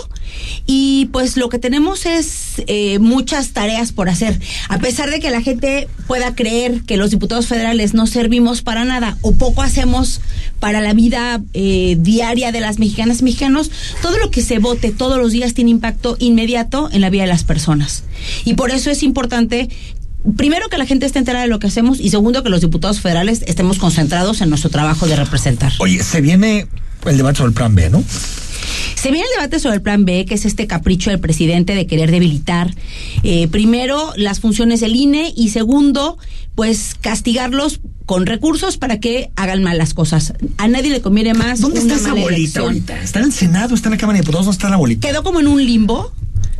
[0.66, 4.38] Y pues lo que tenemos es eh, muchas tareas por hacer.
[4.68, 8.84] A pesar de que la gente pueda creer que los diputados federales no servimos para
[8.84, 10.20] nada o poco hacemos
[10.58, 13.70] para la vida eh, diaria de las mexicanas y mexicanos,
[14.02, 17.28] todo lo que se vote todos los días tiene impacto inmediato en la vida de
[17.28, 18.04] las personas.
[18.44, 19.68] Y por eso es importante
[20.36, 23.00] Primero que la gente esté enterada de lo que hacemos y segundo que los diputados
[23.00, 25.72] federales estemos concentrados en nuestro trabajo de representar.
[25.78, 26.66] Oye, se viene
[27.06, 28.04] el debate sobre el plan B, ¿no?
[28.94, 31.86] Se viene el debate sobre el plan B, que es este capricho del presidente de
[31.86, 32.74] querer debilitar,
[33.22, 36.18] eh, primero, las funciones del INE y segundo,
[36.54, 40.34] pues castigarlos con recursos para que hagan mal las cosas.
[40.58, 41.60] A nadie le conviene más.
[41.60, 42.64] ¿Dónde una está esa mala bolita elección.
[42.64, 43.02] ahorita?
[43.02, 43.74] ¿Está en el Senado?
[43.74, 44.46] ¿Está en la Cámara de Diputados?
[44.46, 45.08] ¿Dónde está la bolita?
[45.08, 46.12] Quedó como en un limbo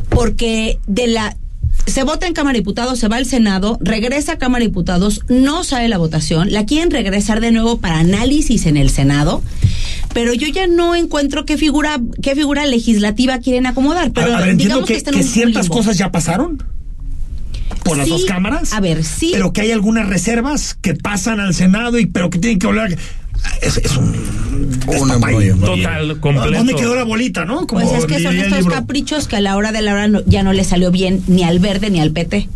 [0.09, 1.37] porque de la
[1.85, 5.21] se vota en Cámara de Diputados, se va al Senado, regresa a Cámara de Diputados,
[5.29, 9.41] no sale la votación, la quieren regresar de nuevo para análisis en el Senado,
[10.13, 14.11] pero yo ya no encuentro qué figura qué figura legislativa quieren acomodar.
[14.11, 15.75] Pero a, a ver, entiendo digamos que, ciertas limbo.
[15.75, 16.63] cosas ya pasaron
[17.83, 18.73] por las Sí, dos cámaras.
[18.73, 19.31] a ver, sí.
[19.33, 22.97] Pero que hay algunas reservas que pasan al Senado y pero que tienen que volver.
[23.61, 24.13] Es, es un.
[25.65, 26.51] Total, completo.
[26.57, 27.67] ¿Dónde quedó la bolita, no?
[27.67, 30.21] Como Pues es que son estos caprichos que a la hora de la hora no-
[30.25, 32.47] ya no le salió bien ni al verde ni al PT.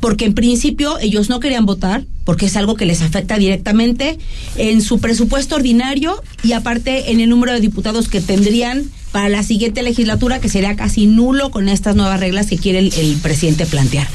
[0.00, 4.18] Porque en principio ellos no querían votar, porque es algo que les afecta directamente
[4.56, 9.42] en su presupuesto ordinario y aparte en el número de diputados que tendrían para la
[9.44, 13.64] siguiente legislatura, que sería casi nulo con estas nuevas reglas que quiere el, el presidente
[13.66, 14.08] plantear.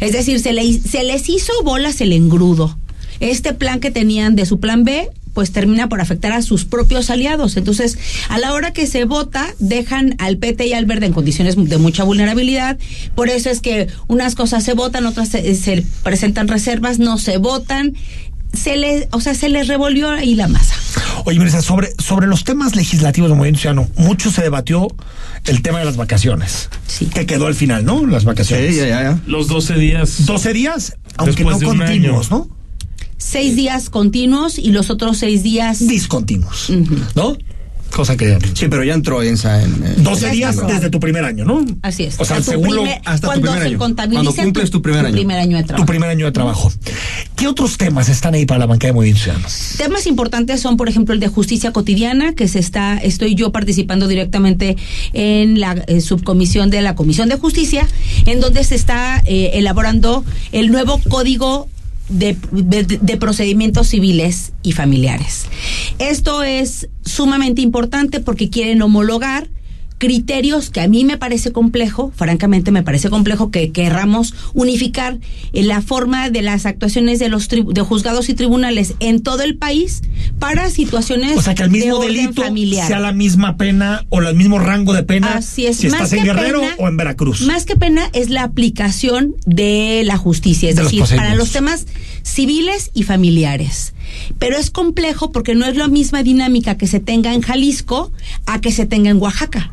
[0.00, 2.76] Es decir, se, le- se les hizo bolas el engrudo.
[3.20, 7.08] Este plan que tenían de su plan B, pues termina por afectar a sus propios
[7.08, 7.56] aliados.
[7.56, 7.96] Entonces,
[8.28, 11.78] a la hora que se vota, dejan al PT y al Verde en condiciones de
[11.78, 12.76] mucha vulnerabilidad.
[13.14, 17.38] Por eso es que unas cosas se votan, otras se, se presentan reservas, no se
[17.38, 17.94] votan
[18.52, 20.74] se les, o sea, se les revolvió ahí la masa.
[21.24, 24.88] Oye, Marisa, sobre, sobre los temas legislativos del Movimiento Ciudadano, mucho se debatió
[25.46, 26.68] el tema de las vacaciones.
[26.86, 27.06] Sí.
[27.06, 28.04] Que quedó al final, ¿no?
[28.04, 28.74] Las vacaciones.
[28.74, 29.20] Sí, ya, ya.
[29.26, 30.26] Los 12 días.
[30.26, 32.30] 12 días, aunque Después no continuos.
[32.30, 32.59] ¿no?
[33.22, 35.86] Seis días continuos y los otros seis días.
[35.86, 36.70] Discontinuos.
[37.14, 37.36] ¿no?
[37.94, 38.38] Cosa que...
[38.54, 39.72] Sí, pero ya entró Ensa en.
[39.84, 40.74] eh, 12 Ya días aprobado.
[40.76, 41.62] desde tu primer año, ¿no?
[41.82, 42.14] Así es.
[42.20, 43.78] O sea, Tu según hasta tu cuando primer se año.
[43.78, 45.14] contabiliza Cuando cumples tu primer año.
[45.16, 45.86] primer año de tu trabajo.
[45.86, 46.72] primer año de trabajo.
[47.36, 49.48] ¿Qué otros temas están ahí para la banca de Movimiento Ciudadano?
[49.76, 54.06] Temas importantes son, por ejemplo, el de justicia cotidiana, que se está, estoy yo participando
[54.06, 54.76] directamente
[55.12, 57.86] en la eh, subcomisión de la Comisión de Justicia,
[58.24, 61.68] en donde se está eh, elaborando el nuevo código
[62.10, 65.46] de, de- de procedimientos civiles y familiares.
[65.98, 69.48] Esto es sumamente importante porque quieren homologar
[70.00, 75.18] criterios que a mí me parece complejo, francamente me parece complejo que querramos unificar
[75.52, 79.42] eh, la forma de las actuaciones de los tribu- de juzgados y tribunales en todo
[79.42, 80.00] el país
[80.38, 82.88] para situaciones O sea, que el mismo delito familiar.
[82.88, 85.76] sea la misma pena o el mismo rango de pena Así es.
[85.76, 87.42] si Más estás en Guerrero pena- o en Veracruz.
[87.42, 91.52] Más que pena es la aplicación de la justicia, es De los decir, para los
[91.52, 91.84] temas
[92.22, 93.92] civiles y familiares.
[94.38, 98.10] Pero es complejo porque no es la misma dinámica que se tenga en Jalisco
[98.46, 99.72] a que se tenga en Oaxaca.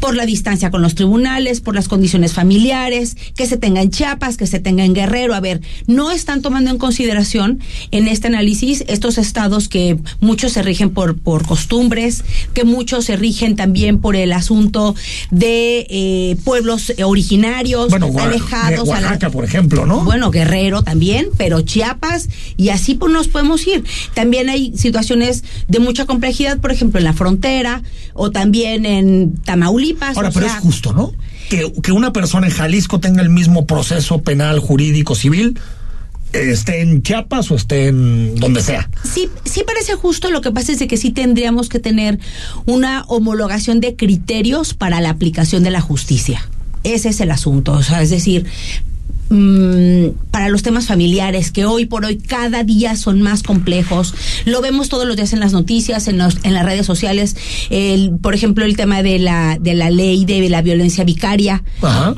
[0.00, 4.36] Por la distancia con los tribunales, por las condiciones familiares, que se tenga en Chiapas,
[4.36, 5.34] que se tenga en Guerrero.
[5.34, 10.62] A ver, no están tomando en consideración en este análisis estos estados que muchos se
[10.62, 14.94] rigen por, por costumbres, que muchos se rigen también por el asunto
[15.30, 20.04] de eh, pueblos originarios, bueno, alejados a la- Oaxaca, por ejemplo, ¿no?
[20.04, 23.84] bueno, Guerrero también, pero Chiapas y así pues nos podemos ir.
[24.14, 27.82] También hay situaciones de mucha complejidad, por ejemplo, en la frontera
[28.14, 29.69] o también en Tamaulipas.
[30.16, 31.12] Ahora, o pero sea, es justo, ¿no?
[31.48, 35.58] Que, que una persona en Jalisco tenga el mismo proceso penal, jurídico, civil,
[36.32, 38.88] esté en Chiapas o esté en donde sea.
[39.04, 42.18] Sí, sí parece justo, lo que pasa es de que sí tendríamos que tener
[42.66, 46.48] una homologación de criterios para la aplicación de la justicia.
[46.84, 48.46] Ese es el asunto, o sea, es decir,
[49.30, 54.14] mm, para los temas familiares que hoy por hoy cada día son más complejos.
[54.44, 57.36] Lo vemos todos los días en las noticias, en, los- en las redes sociales.
[57.70, 61.62] El, por ejemplo, el tema de la, de la ley de la violencia vicaria.
[61.80, 62.14] Ajá.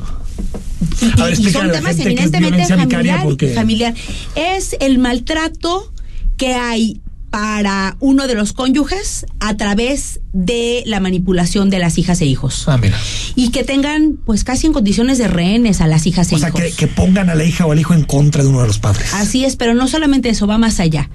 [1.01, 3.93] Y, ver, son temas eminentemente familiar, familiar.
[4.35, 5.91] Es el maltrato
[6.37, 6.99] que hay
[7.33, 12.65] para uno de los cónyuges a través de la manipulación de las hijas e hijos.
[12.67, 12.95] Ah, mira.
[13.33, 16.49] Y que tengan, pues casi en condiciones de rehenes a las hijas e O sea,
[16.49, 16.61] hijos.
[16.61, 18.77] que, que pongan a la hija o al hijo en contra de uno de los
[18.77, 19.15] padres.
[19.15, 21.09] Así es, pero no solamente eso, va más allá.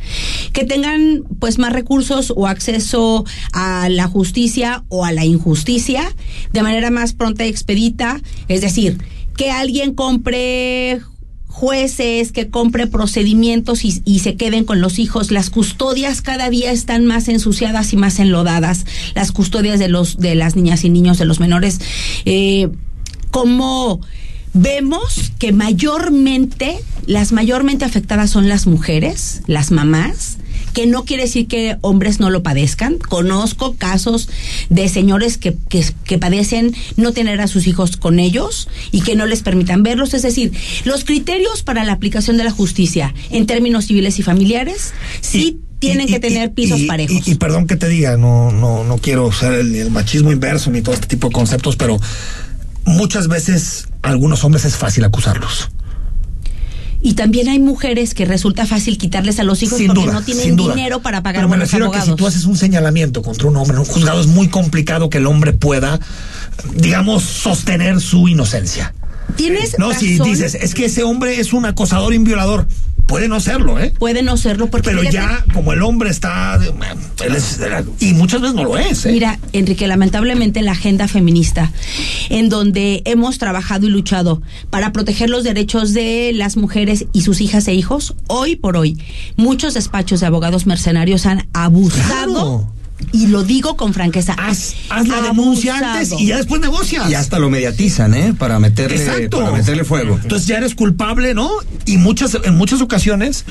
[0.53, 6.03] Que tengan pues más recursos o acceso a la justicia o a la injusticia
[6.53, 8.99] de manera más pronta y expedita, es decir,
[9.37, 11.01] que alguien compre
[11.59, 15.33] jueces, que compre procedimientos y, se queden con los hijos.
[15.33, 18.87] Las custodias cada día están más ensuciadas y más enlodadas.
[19.17, 21.81] Las custodias de los de las niñas y niños, de los menores.
[22.25, 22.69] Eh,
[23.33, 24.01] como
[24.55, 30.39] vemos que mayormente, las mayormente afectadas son las mujeres, las mamás,
[30.79, 32.99] que no quiere decir que hombres no lo padezcan.
[32.99, 34.29] Conozco casos
[34.71, 39.17] de señores que, que, que padecen no tener a sus hijos con ellos y que
[39.17, 40.15] no les permitan verlos.
[40.15, 40.53] Es decir,
[40.85, 46.09] los criterios para la aplicación de la justicia en términos civiles y familiares sí tienen
[46.09, 47.27] Y- que tener pisos y- parejos.
[47.27, 50.71] Y, y perdón que te diga, no, no, no quiero ser el, el machismo inverso
[50.71, 51.99] ni todo este tipo de conceptos, pero
[52.85, 55.71] muchas veces a algunos hombres es fácil acusarlos.
[57.01, 60.23] Y también hay mujeres que resulta fácil quitarles a los hijos sin porque duda, no
[60.23, 63.23] tienen dinero para pagar Pero me buenos refiero a que si tú haces un señalamiento
[63.23, 66.01] contra un hombre en un juzgado es muy complicado que el hombre pueda,
[66.75, 68.95] digamos, sostener su inocencia.
[69.37, 72.67] Tienes No, si dices, es que ese hombre es un acosador y un violador.
[73.09, 73.93] Puede no serlo, ¿eh?
[73.99, 76.57] Puede no serlo porque Pero ya, como el hombre está.
[77.25, 77.59] él es-
[78.01, 79.13] y muchas veces no lo es, ¿eh?
[79.13, 81.73] Mira, Enrique, lamentablemente la agenda feminista,
[82.29, 87.41] en donde hemos trabajado y luchado para proteger los derechos de las mujeres y sus
[87.41, 88.99] hijas e hijos, hoy por hoy,
[89.37, 92.05] muchos despachos de abogados mercenarios han abusado.
[92.67, 92.73] Claro.
[93.13, 94.35] Y lo digo con franqueza.
[94.39, 97.09] Haz, haz la denuncia antes y ya después negocias.
[97.11, 98.35] Y hasta lo mediatizan, ¿eh?
[98.37, 99.39] Para meterle, Exacto.
[99.41, 100.19] para meterle fuego.
[100.23, 101.51] Entonces ya eres culpable, ¿no?
[101.87, 103.45] Y muchas, en muchas ocasiones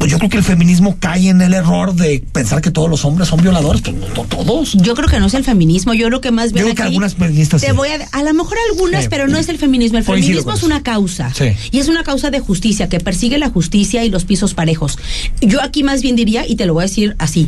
[0.00, 3.04] pues yo creo que el feminismo cae en el error de pensar que todos los
[3.04, 4.72] hombres son violadores, pues no todos.
[4.72, 6.82] Yo creo que no es el feminismo, yo creo que más bien Yo creo que
[6.84, 7.72] algunas feministas te sí.
[7.74, 9.08] voy a a lo mejor algunas, Sí.
[9.10, 11.34] pero no es el feminismo, el Coincido feminismo es una causa.
[11.34, 11.50] Sí.
[11.70, 14.96] Y es una causa de justicia que persigue la justicia y los pisos parejos.
[15.42, 17.46] Yo aquí más bien diría y te lo voy a decir así.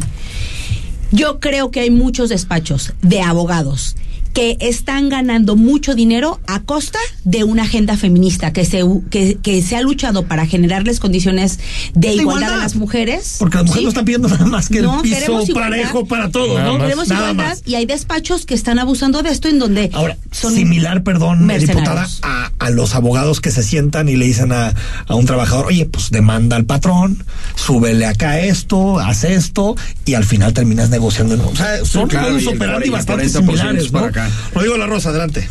[1.12, 3.96] Yo creo que hay muchos despachos de abogados
[4.32, 9.62] que están ganando mucho dinero a costa de una agenda feminista que se, que, que
[9.62, 11.58] se ha luchado para generarles condiciones
[11.94, 12.60] de De igualdad, igualdad.
[12.60, 13.36] a las mujeres.
[13.38, 13.84] Porque las mujeres Sí.
[13.84, 15.70] no están pidiendo nada más que el No, piso queremos igualdad.
[15.70, 16.72] parejo para todos, Nada ¿no?
[16.78, 16.82] más.
[16.82, 17.62] Queremos Nada igualdad más.
[17.66, 22.08] y hay despachos que están abusando de esto en donde Ahora, son similar, perdón, diputada,
[22.22, 24.74] a, a los abogados que se sientan y le dicen a,
[25.06, 27.24] a un trabajador, oye, pues demanda al patrón,
[27.56, 31.36] súbele acá esto, haz esto, y al final terminas negociando.
[31.36, 31.48] ¿no?
[31.48, 33.98] O sea, son claro, y el operandi 40% bastante es similares, ¿no?
[33.98, 34.21] para acá.
[34.54, 35.48] Rodrigo La Rosa, adelante.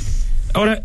[0.53, 0.83] Ahora,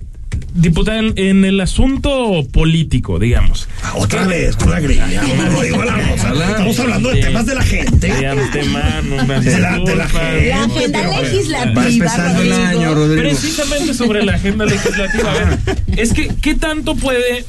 [0.54, 3.68] diputada, en, en el asunto político, digamos.
[3.94, 5.22] Otra vez, con la grilla.
[5.52, 6.32] Rodrigo La Rosa.
[6.50, 8.12] Estamos hablando de temas de la gente.
[8.12, 10.48] De antemano, una De la- de la gente.
[10.48, 11.80] La agenda pero, legislativa.
[11.82, 12.68] Va empezando el Rodrigo.
[12.80, 13.22] año, Rodrigo.
[13.22, 15.30] Precisamente sobre la agenda legislativa.
[15.30, 15.58] A ver,
[15.96, 17.44] es que, ¿qué tanto puede.?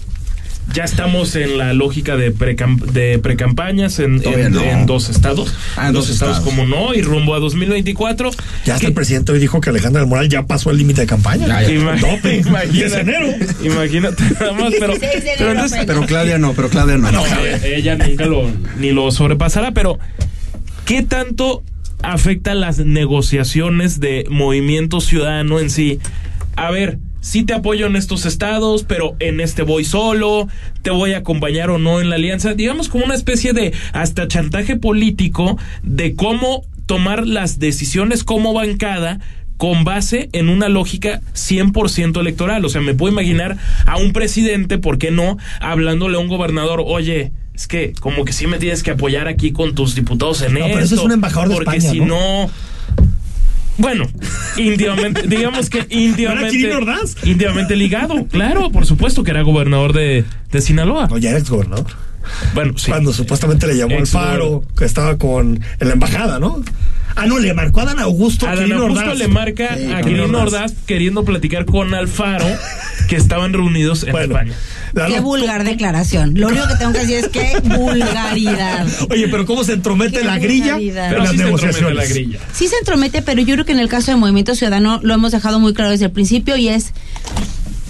[0.77, 4.61] Ya estamos en la lógica de precam- de precampañas en, Todavía en, no.
[4.61, 5.51] en dos estados.
[5.75, 6.39] Ah, en dos estados.
[6.41, 8.29] como no, y rumbo a 2024.
[8.63, 11.01] Ya hasta ¿Qué- el presidente hoy dijo que Alejandra del Moral ya pasó el límite
[11.01, 11.47] de campaña.
[11.47, 11.73] Ya, ya.
[11.73, 13.27] Imagínate, enero.
[13.63, 15.23] imagínate nada más, pero, 16
[15.71, 17.11] de pero Claudia no, pero Claudia no.
[17.11, 17.23] no,
[17.65, 18.43] ella nunca lo
[18.79, 19.97] ni lo sobrepasará, pero
[20.85, 21.63] ¿qué tanto
[22.03, 25.97] afecta las negociaciones de Movimiento Ciudadano en sí?
[26.55, 30.47] A ver, sí te apoyo en estos estados, pero en este voy solo,
[30.81, 34.29] te voy a acompañar o no en la alianza, digamos como una especie de hasta
[34.29, 39.19] chantaje político de cómo tomar las decisiones como bancada
[39.57, 42.63] con base en una lógica 100% electoral.
[42.63, 46.81] O sea, me puedo imaginar a un presidente, ¿por qué no?, hablándole a un gobernador,
[46.85, 50.53] oye, es que como que sí me tienes que apoyar aquí con tus diputados en
[50.53, 50.71] No, esto.
[50.73, 52.05] pero ese es un embajador de Porque España, si ¿no?
[52.45, 52.51] no...
[53.77, 54.05] Bueno,
[54.57, 55.85] íntimamente, digamos que
[56.75, 57.15] Ordaz?
[57.23, 61.07] íntimamente ligado, claro, por supuesto que era gobernador de, de Sinaloa.
[61.07, 61.85] No, ya era exgobernador.
[62.53, 62.89] Bueno, sí.
[62.91, 66.61] Cuando supuestamente le llamó al Faro, que estaba con en la embajada, ¿no?
[67.15, 68.45] Ah, no, le marcó a Dan Augusto.
[68.51, 69.17] Quirino Augusto Ordaz.
[69.17, 70.53] le marca Sí, a Quirino Quirino Ordaz.
[70.71, 72.45] Ordaz queriendo platicar con Alfaro
[73.07, 74.53] que estaban reunidos en Bueno, España.
[74.93, 76.33] Qué vulgar declaración.
[76.35, 78.87] Lo único que tengo que decir es que vulgaridad.
[79.09, 81.05] Oye, pero ¿cómo se entromete Qué la grilla vulgaridad.
[81.05, 81.95] en Pero las sí se entromete negociaciones?
[82.09, 82.39] la grilla.
[82.53, 85.31] Sí se entromete, pero yo creo que en el caso de Movimiento Ciudadano lo hemos
[85.31, 86.91] dejado muy claro desde el principio y es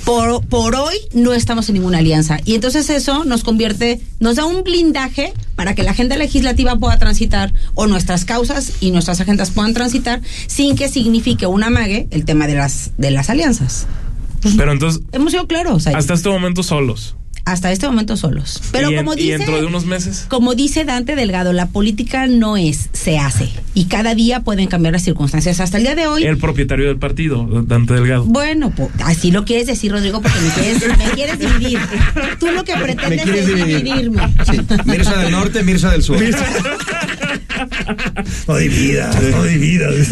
[0.06, 2.40] por, por hoy no estamos en ninguna alianza.
[2.46, 6.98] Y entonces eso nos convierte, nos da un blindaje para que la agenda legislativa pueda
[6.98, 12.24] transitar o nuestras causas y nuestras agendas puedan transitar sin que signifique un amague el
[12.24, 13.86] tema de las, de las alianzas.
[14.58, 15.94] Pero entonces, Hemos sido claros ahí.
[15.96, 17.16] hasta este momento solos.
[17.46, 18.62] hasta este momento solos.
[18.74, 20.26] Pero y, en- como y dice, dentro de unos meses.
[20.28, 23.50] como dice Dante Delgado, la política no es, se hace.
[23.74, 25.62] Y cada día pueden cambiar las circunstancias.
[25.62, 26.24] Hasta el día de hoy.
[26.26, 28.26] El propietario del partido, Dante Delgado.
[28.26, 31.80] Bueno, po- así lo quieres decir, Rodrigo, porque me quieres, me quieres dividir.
[32.38, 33.78] Tú lo que pretendes es dividir.
[33.84, 34.34] dividirme.
[34.52, 36.18] Sí, Mirza del norte, Mirza del sur.
[38.48, 40.12] No dividas, no dividas.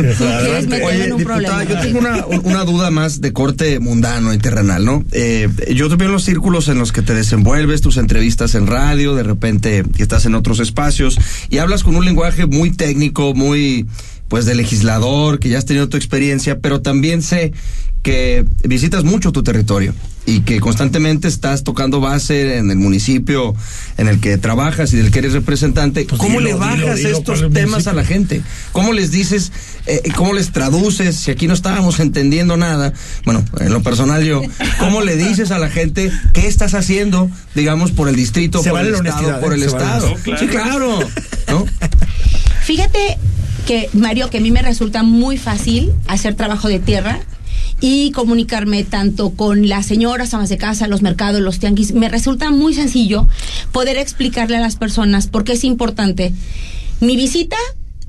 [0.84, 1.64] Oye, en un diputada, problema.
[1.64, 5.04] yo tengo una, una duda más de corte mundano y terrenal, ¿no?
[5.12, 8.68] Eh, yo te veo en los círculos en los que te desenvuelves, tus entrevistas en
[8.68, 11.18] radio, de repente estás en otros espacios
[11.50, 13.86] y hablas con un lenguaje muy técnico, muy
[14.28, 17.54] pues de legislador, que ya has tenido tu experiencia, pero también sé
[18.06, 19.92] que visitas mucho tu territorio
[20.28, 23.56] y que constantemente estás tocando base en el municipio
[23.98, 26.06] en el que trabajas y del que eres representante.
[26.08, 28.44] Pues ¿Cómo dilo, le bajas dilo, estos ¿cuál es el temas a la gente?
[28.74, 29.52] ¿Cómo les dices,
[29.88, 31.16] eh, cómo les traduces?
[31.16, 32.94] Si aquí no estábamos entendiendo nada,
[33.26, 34.44] bueno, en lo personal yo,
[34.78, 38.78] ¿cómo le dices a la gente qué estás haciendo, digamos, por el distrito, Se por
[38.78, 39.56] vale el estado, por ¿eh?
[39.56, 40.14] el vale estado?
[40.40, 41.00] Sí, claro.
[41.48, 41.66] ¿no?
[42.66, 43.18] Fíjate
[43.66, 47.20] que, Mario, que a mí me resulta muy fácil hacer trabajo de tierra
[47.82, 51.94] y comunicarme tanto con las señoras amas de casa, los mercados, los tianguis.
[51.94, 53.28] Me resulta muy sencillo
[53.72, 56.34] poder explicarle a las personas por qué es importante
[57.02, 57.58] mi visita,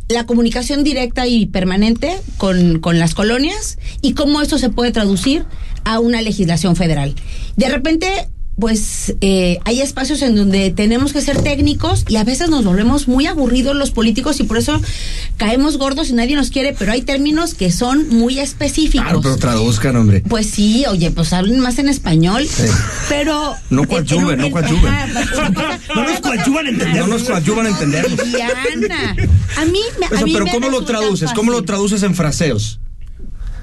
[0.09, 5.45] la comunicación directa y permanente con, con las colonias y cómo esto se puede traducir
[5.85, 7.15] a una legislación federal.
[7.57, 12.49] De repente pues eh, hay espacios en donde tenemos que ser técnicos y a veces
[12.49, 14.81] nos volvemos muy aburridos los políticos y por eso
[15.37, 19.05] caemos gordos y nadie nos quiere, pero hay términos que son muy específicos.
[19.05, 20.23] Claro, pero traduzcan, hombre.
[20.27, 22.63] Pues sí, oye, pues hablen más en español, Sí.
[23.11, 23.55] pero...
[23.69, 24.85] No en- coadyuven, en- no en- coadyuven.
[24.95, 26.97] una cosa- No nos coadyuvan a entender.
[27.03, 28.25] No nos coadyuvan a entendernos.
[28.25, 28.53] Diana,
[29.59, 31.31] a mí, me- a Eso, mí pero me ¿cómo lo traduces?
[31.35, 32.81] ¿Cómo lo traduces en fraseos?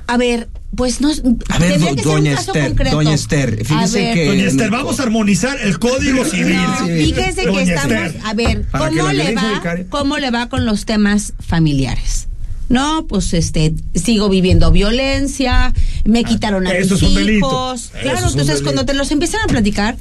[0.05, 1.09] A ver, pues no.
[1.49, 2.95] A ver, tendría que ser un doña caso Esther, concreto.
[2.95, 6.55] doña Esther, fíjese ver, que- Doña Esther, vamos a armonizar el código civil.
[6.57, 8.21] No, fíjese que Doña estamos, Esther.
[8.23, 9.61] a ver, que ¿cómo le va?
[9.89, 12.27] ¿Cómo le va con los temas familiares?
[12.69, 15.73] No, pues este, sigo viviendo violencia,
[16.05, 17.47] me quitaron a Ah, eso mis delito.
[17.47, 17.91] hijos.
[18.01, 19.95] Claro, entonces cuando te los empiezan a platicar,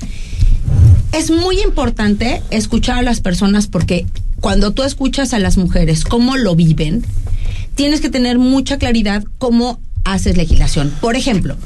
[1.13, 4.07] es muy importante escuchar a las personas porque
[4.41, 7.05] cuando tú escuchas a las mujeres cómo lo viven,
[7.75, 10.93] tienes que tener mucha claridad cómo haces legislación.
[11.01, 11.57] Por ejemplo,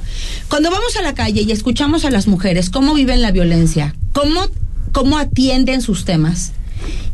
[0.48, 4.46] cuando vamos a la calle y escuchamos a las mujeres cómo viven la violencia, cómo,
[4.92, 6.52] cómo atienden sus temas,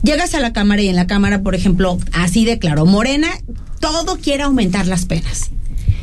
[0.02, 3.28] llegas a la cámara y en la cámara, por ejemplo, así de claro, Morena,
[3.80, 5.50] todo quiere aumentar las penas.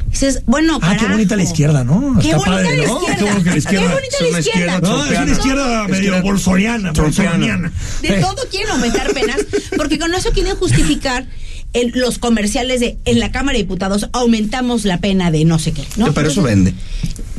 [0.10, 2.18] Dices, bueno, Ah, qué bonita la izquierda, ¿no?
[2.20, 3.00] Qué bonita padre, la ¿no?
[3.00, 3.16] izquierda.
[3.16, 3.88] Qué bueno que la izquierda.
[3.88, 4.80] Qué bonita la izquierda.
[4.82, 6.92] No, es una izquierda medio trumpiana.
[6.94, 7.72] bolsoniana.
[8.02, 9.38] De todo quieren aumentar penas,
[9.78, 11.28] porque con eso quieren justificar
[11.74, 15.72] el- los comerciales de en la Cámara de Diputados aumentamos la pena de no sé
[15.72, 15.84] qué.
[15.98, 16.14] ¿no?
[16.14, 16.74] Pero eso vende.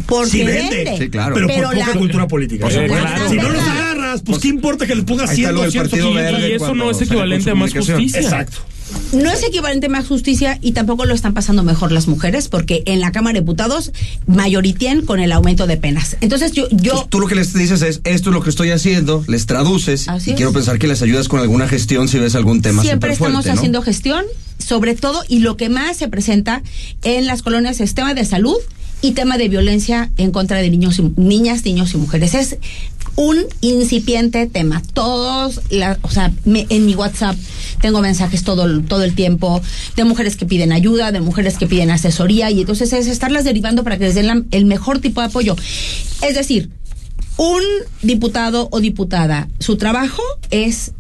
[0.07, 0.97] Porque Sí vende.
[0.99, 1.35] Sí, claro.
[1.35, 2.65] Pero, Pero por poca la- cultura política.
[2.67, 2.87] Pues, ¿eh?
[2.87, 3.29] claro.
[3.31, 5.67] Si no los agarras, pues qué importa que les pongas Ahí está 100, lo del
[5.69, 6.33] 200, Partido 500.
[6.41, 8.21] Verde Y eso no es equivalente a más justicia.
[8.21, 8.59] Exacto.
[9.13, 12.83] No es equivalente a más justicia y tampoco lo están pasando mejor las mujeres, porque
[12.87, 13.93] en la Cámara de Diputados
[14.27, 16.17] mayoritien con el aumento de penas.
[16.21, 19.25] Entonces yo, yo tú lo que les dices es, esto es lo que estoy haciendo,
[19.27, 20.37] les traduces Así y es.
[20.37, 23.53] quiero pensar que les ayudas con alguna gestión si ves algún tema siempre estamos ¿no?
[23.53, 24.25] haciendo gestión,
[24.59, 26.63] sobre todo, y lo que más se presenta
[27.03, 28.57] en las colonias es tema de salud
[29.03, 32.35] y tema de violencia en contra de niños y, niñas, niños y mujeres.
[32.35, 32.59] Es
[33.17, 34.83] un incipiente tema.
[34.95, 35.61] Todos,
[36.03, 37.37] o sea, me- en mi WhatsApp
[37.81, 39.61] tengo mensajes todo, todo el tiempo
[39.97, 43.85] de mujeres que piden ayuda, de mujeres que piden asesoría, y entonces es estarlas derivando
[43.85, 45.57] para que les den el mejor tipo de apoyo.
[46.23, 46.71] Es decir,
[47.37, 47.63] un
[48.03, 50.93] diputado o diputada, su trabajo es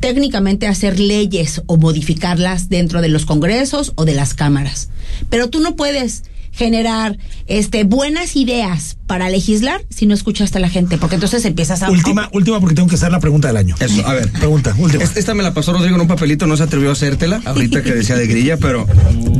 [0.00, 4.90] técnicamente hacer leyes o modificarlas dentro de los congresos o de las cámaras.
[5.28, 6.22] Pero tú no puedes
[6.58, 11.82] generar este buenas ideas para legislar si no escuchaste a la gente, porque entonces empiezas
[11.82, 13.76] a Última, última porque tengo que hacer la pregunta del año.
[13.80, 14.30] Eso, a ver.
[14.32, 15.02] Pregunta, última.
[15.02, 17.82] Esta, esta me la pasó Rodrigo en un papelito, no se atrevió a hacértela, ahorita
[17.82, 18.86] que decía de grilla, pero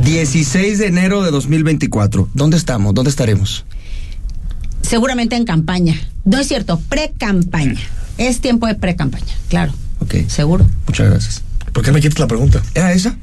[0.03, 2.93] 16 de enero de 2024, ¿dónde estamos?
[2.95, 3.65] ¿Dónde estaremos?
[4.81, 5.95] seguramente en campaña.
[6.25, 7.79] No es cierto, pre-campaña.
[8.17, 9.71] Es tiempo de pre-campaña, claro.
[9.99, 10.65] Ok, Seguro.
[10.87, 11.43] muchas gracias.
[11.73, 12.61] ¿Por qué me quitas la pregunta?
[12.73, 13.15] ¿Era esa?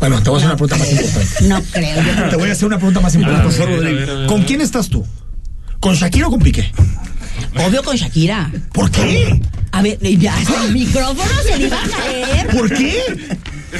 [0.00, 1.44] Bueno, te voy a hacer una pregunta más importante.
[1.48, 1.96] No creo.
[1.96, 3.46] yo creo Te voy a hacer una pregunta más importante.
[3.46, 3.98] A ver, a Rodrigo.
[4.00, 4.26] ver, a ver.
[4.26, 5.06] ¿Con quién estás tú?
[5.80, 6.72] ¿Con Shakira o con Piqué?
[7.66, 8.50] Obvio con Shakira.
[8.72, 9.40] ¿Por qué?
[9.72, 12.46] A ver, ya hasta el micrófono se le iba a caer.
[12.48, 13.00] ¿Por qué?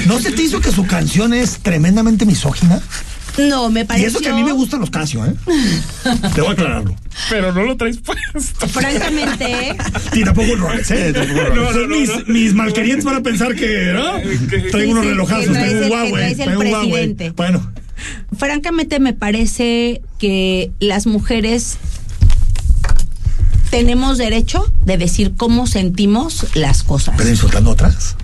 [0.07, 2.81] ¿No se te hizo que su canción es tremendamente misógina?
[3.37, 4.07] No, me Y pareció.
[4.09, 5.33] eso que a mí me gustan los Casio, ¿eh?
[6.35, 6.95] Te voy a aclararlo.
[7.29, 8.67] Pero no lo traes puesto.
[8.67, 9.75] Francamente,
[10.13, 11.13] Y tampoco un Rolex, ¿eh?
[11.13, 12.33] No, no, Son no, mis, no.
[12.33, 14.69] mis malquerientes van a pensar que, ¿no?
[14.71, 16.35] Traigo unos sí, relojazos, traigo un Huawei.
[16.35, 17.15] traigo un Huawei.
[17.35, 17.71] Bueno,
[18.37, 21.77] francamente me parece que las mujeres
[23.69, 27.15] tenemos derecho de decir cómo sentimos las cosas.
[27.17, 28.15] pero insultando a otras.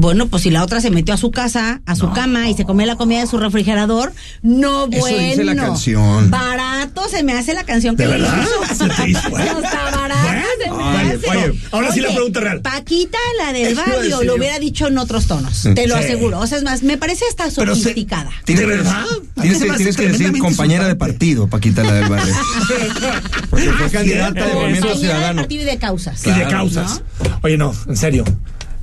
[0.00, 2.64] Bueno, pues si la otra se metió a su casa, a su cama y se
[2.64, 5.18] comió la comida de su refrigerador, no Eso bueno.
[5.18, 6.30] dice la canción.
[6.30, 8.38] Barato se me hace la canción que ¿De le verdad?
[8.70, 8.74] hizo.
[8.76, 9.28] ¿Se te hizo?
[9.28, 11.28] No está barata, Bueno, se me oye, hace.
[11.48, 12.60] oye, ahora sí la pregunta real.
[12.60, 15.62] Paquita, la del barrio, lo hubiera dicho en otros tonos.
[15.74, 16.04] Te lo Sí.
[16.04, 16.38] aseguro.
[16.38, 18.30] O sea, es más, me parece hasta se- sofisticada.
[18.44, 19.04] Tienes ¿De que- verdad?
[19.40, 22.34] Tienes, Se que, hace tienes que decir compañera de partido, Paquita, la del barrio.
[23.50, 25.40] Porque fue Ah, candidata de Movimiento Compañera de Ciudadano.
[25.42, 26.24] partido y de causas.
[26.26, 27.02] y de causas.
[27.42, 28.24] Oye, no, en serio.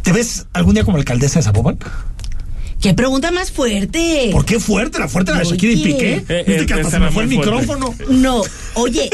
[0.06, 1.80] ¿Te ves algún día como alcaldesa de Zapopan?
[2.80, 4.30] ¿Qué pregunta más fuerte?
[4.32, 4.99] ¿Por qué fuerte?
[4.99, 5.45] La fuerte la de.
[5.45, 6.14] Shakira y Piqué.
[6.30, 7.49] Eh, Viste eh, que hasta se me fue el fuerte.
[7.51, 7.95] micrófono.
[8.10, 8.43] No,
[8.76, 9.10] oye,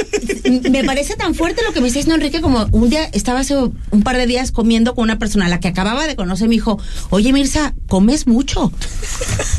[0.69, 3.55] me parece tan fuerte lo que me está diciendo Enrique como un día estaba hace
[3.55, 6.55] un par de días comiendo con una persona a la que acababa de conocer, me
[6.55, 6.77] dijo,
[7.11, 8.73] oye Mirza, comes mucho.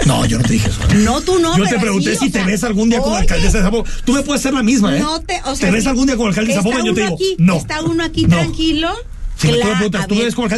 [0.04, 0.80] No, yo no te dije eso.
[0.96, 1.56] No, tú no.
[1.56, 3.90] Yo te pregunté sí, si o te sea, ves algún día como alcaldesa de Zapopan.
[4.04, 5.00] Tú me puedes hacer la misma, ¿eh?
[5.00, 6.84] No te, o sea, ves sí, algún día como alcalde de Zapopan?
[6.84, 7.56] Yo te uno digo, aquí, no.
[7.56, 8.28] Está uno aquí No.
[8.36, 8.90] tranquilo.
[9.36, 9.48] Si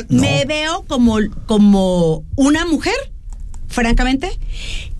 [0.09, 2.95] me veo como, como una mujer,
[3.69, 4.31] francamente,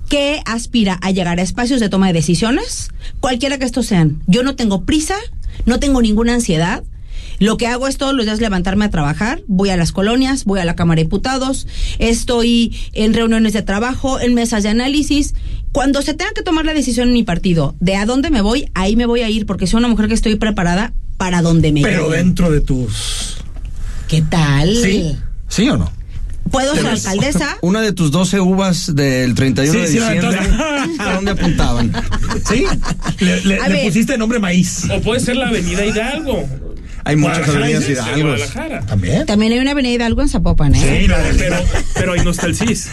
[0.09, 4.23] que aspira a llegar a espacios de toma de decisiones, cualquiera que estos sean.
[4.27, 5.17] Yo no tengo prisa,
[5.67, 6.85] no tengo ninguna ansiedad.
[7.41, 10.61] Lo que hago es todos los días levantarme a trabajar, voy a las colonias, voy
[10.61, 11.67] a la Cámara de Diputados,
[11.99, 15.35] estoy en reuniones de trabajo, en mesas de análisis.
[15.73, 18.71] Cuando se tenga que tomar la decisión en mi partido de a dónde me voy,
[18.75, 21.83] ahí me voy a ir porque soy una mujer que estoy preparada para donde me
[21.83, 23.44] Pero dentro de tus.
[24.15, 24.77] ¿Qué tal?
[24.77, 25.17] ¿Sí?
[25.49, 25.91] ¿Sí o no?
[26.51, 27.57] ¿Puedo ser alcaldesa?
[27.63, 30.39] Una de tus 12 uvas del 31 Sí, de sí, diciembre.
[31.01, 31.93] ¿a dónde apuntaban?
[32.49, 32.65] ¿Sí?
[33.19, 34.85] Le, le- le pusiste nombre maíz.
[34.89, 36.49] O puede ser la Avenida Hidalgo.
[37.03, 38.35] Hay muchas avenidas Hidalgo.
[38.87, 39.27] ¿También?
[39.27, 41.01] También hay una avenida Hidalgo en Zapopan, ¿eh?
[41.03, 41.57] Sí, la de Pero,
[41.95, 42.89] pero ahí no está el CIS.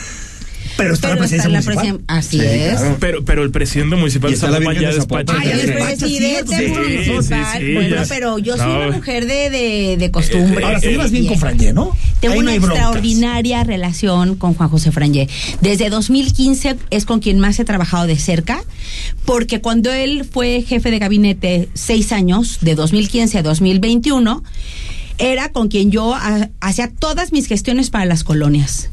[0.82, 1.76] Pero está la Pero presidencia está la municipal.
[1.76, 2.80] presidencia- Así Sí, es.
[2.80, 2.98] claro.
[3.00, 5.34] Pero, pero el presidente municipal está la ya despacha.
[5.44, 7.24] Ya El presidente sí, municipal.
[7.24, 8.06] sí, sí, bueno, ya.
[8.10, 8.78] pero yo soy No.
[8.88, 10.64] una mujer de, de, de costumbre.
[10.64, 11.34] Ahora, Eh, llevas bien Bien.
[11.34, 11.96] con Franje, ¿no?
[12.20, 15.28] Tengo Ahí no una extraordinaria relación con Juan José Frangé.
[15.62, 18.64] Desde 2015 es con quien más he trabajado de cerca,
[19.26, 24.44] porque cuando él fue jefe de gabinete seis años, de 2015 a 2021,
[25.18, 28.90] era con quien yo ha- hacía todas mis gestiones para las colonias.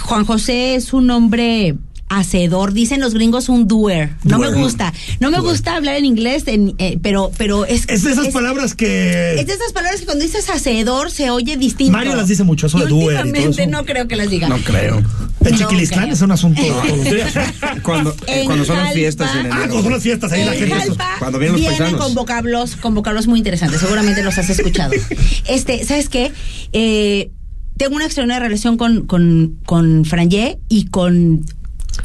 [0.00, 1.74] Juan José es un hombre
[2.10, 4.12] hacedor, dicen los gringos un doer.
[4.24, 4.52] No Doer.
[4.52, 8.12] me gusta, no me gusta hablar en inglés, en- eh, pero, pero es Es de
[8.12, 9.34] esas es- palabras que.
[9.38, 11.92] es de esas palabras que cuando dices hacedor se oye distinto.
[11.92, 13.70] Mario las dice mucho, eso de doer y todo últimamente eso.
[13.70, 14.48] no creo que las diga.
[14.48, 15.02] No creo.
[15.44, 16.14] En No, Chiquilistlán creo.
[16.14, 16.62] es un asunto.
[16.62, 17.34] de todos los días.
[17.82, 19.56] Cuando, eh, En cuando son las fiestas en Ah, enero.
[19.58, 20.74] cuando son las fiestas, ahí la En gente.
[20.76, 22.06] Jalpa cuando vienen los vienen paisanos.
[22.06, 23.80] con vocablos, con vocablos muy interesantes.
[23.80, 24.94] Seguramente los has escuchado.
[25.46, 26.32] Este, ¿sabes qué?
[26.72, 27.30] Eh,
[27.78, 31.46] tengo una extraordinaria relación con, con, con Frangé y con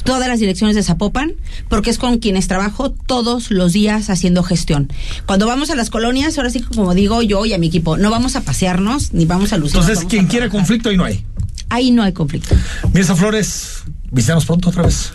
[0.04, 1.34] todas las direcciones de Zapopan,
[1.70, 4.92] porque es con quienes trabajo todos los días haciendo gestión.
[5.26, 8.10] Cuando vamos a las colonias, ahora sí como digo yo y a mi equipo, no
[8.10, 9.80] vamos a pasearnos ni vamos a lucir.
[9.80, 11.24] Entonces, quien quiera conflicto, ahí no hay.
[11.70, 12.56] Ahí no hay conflicto.
[12.94, 15.12] Mirza Flores, visítanos pronto otra vez.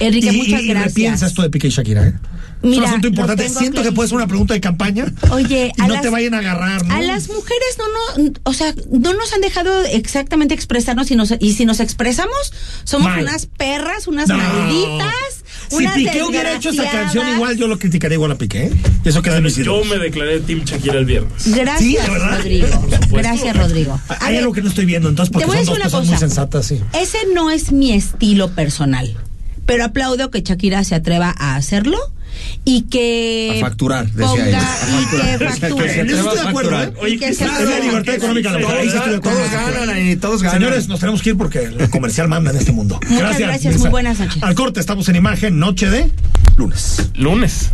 [0.00, 0.88] Enrique, y, muchas y gracias.
[0.94, 2.14] repiensa esto de Piqué y Shakira, ¿eh?
[2.62, 3.48] es un asunto importante.
[3.48, 5.12] Siento que puede ser una pregunta de campaña.
[5.30, 6.94] Oye, y a no las- te vayan a agarrar, ¿no?
[6.94, 11.34] A las mujeres no, no, o sea, no nos han dejado exactamente expresarnos y, nos,
[11.40, 12.52] y si nos expresamos,
[12.84, 13.22] somos Mal.
[13.22, 14.36] unas perras, unas No.
[14.36, 18.66] malditas, Si Piqué hubiera hecho esa canción, igual yo lo criticaría igual a Piqué.
[18.66, 18.72] ¿eh?
[19.04, 21.32] Y eso queda en mis Yo me declaré Team Shakira el viernes.
[21.54, 22.12] Gracias, Sí.
[22.14, 22.66] Rodrigo.
[23.10, 24.00] Gracias, Rodrigo.
[24.08, 25.80] A Hay ver, algo que no estoy viendo, entonces, porque te voy a dos decir
[25.82, 26.18] una cosas muy cosa.
[26.28, 26.80] sensatas, sí.
[26.92, 29.16] Ese no es mi estilo personal,
[29.66, 31.98] pero aplaudo que Shakira se atreva a hacerlo
[32.64, 34.58] y que A facturar, decía ponga ella.
[34.60, 35.38] A y facturar.
[35.38, 36.00] que facture.
[36.00, 36.92] En eso estoy de acuerdo, ¿eh?
[37.10, 37.78] Y que se es la atreva.
[37.80, 38.52] libertad económica.
[39.22, 40.58] Todos ganan ahí, todos ganan.
[40.60, 42.98] Señores, nos tenemos que ir porque el comercial manda en este mundo.
[43.08, 43.78] Muchas gracias, Mirza.
[43.80, 44.42] muy buenas noches.
[44.42, 46.10] Al corte, estamos en imagen, noche de
[46.56, 47.10] lunes.
[47.14, 47.70] Lunes.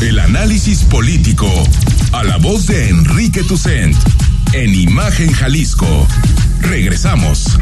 [0.00, 1.48] El análisis político.
[2.12, 3.96] A la voz de Enrique Tucent.
[4.52, 6.06] En Imagen Jalisco.
[6.60, 7.58] Regresamos.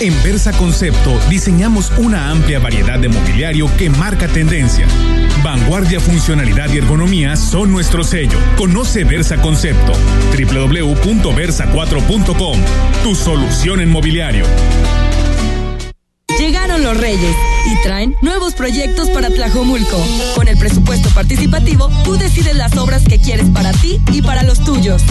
[0.00, 4.86] En Versa Concepto diseñamos una amplia variedad de mobiliario que marca tendencia.
[5.42, 8.38] Vanguardia, funcionalidad y ergonomía son nuestro sello.
[8.56, 9.92] Conoce Versa Concepto.
[10.36, 12.60] www.versa4.com.
[13.02, 14.46] Tu solución en mobiliario.
[16.38, 17.34] Llegaron los Reyes
[17.66, 20.02] y traen nuevos proyectos para Tlajomulco.
[20.34, 24.64] Con el presupuesto participativo, tú decides las obras que quieres para ti y para los
[24.64, 25.02] tuyos.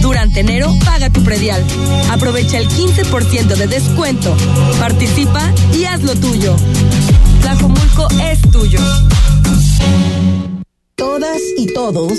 [0.00, 1.62] Durante enero, paga tu predial.
[2.10, 4.36] Aprovecha el 15% de descuento.
[4.78, 6.56] Participa y haz lo tuyo.
[7.42, 8.80] Tlajomulco es tuyo.
[10.96, 12.18] Todas y todos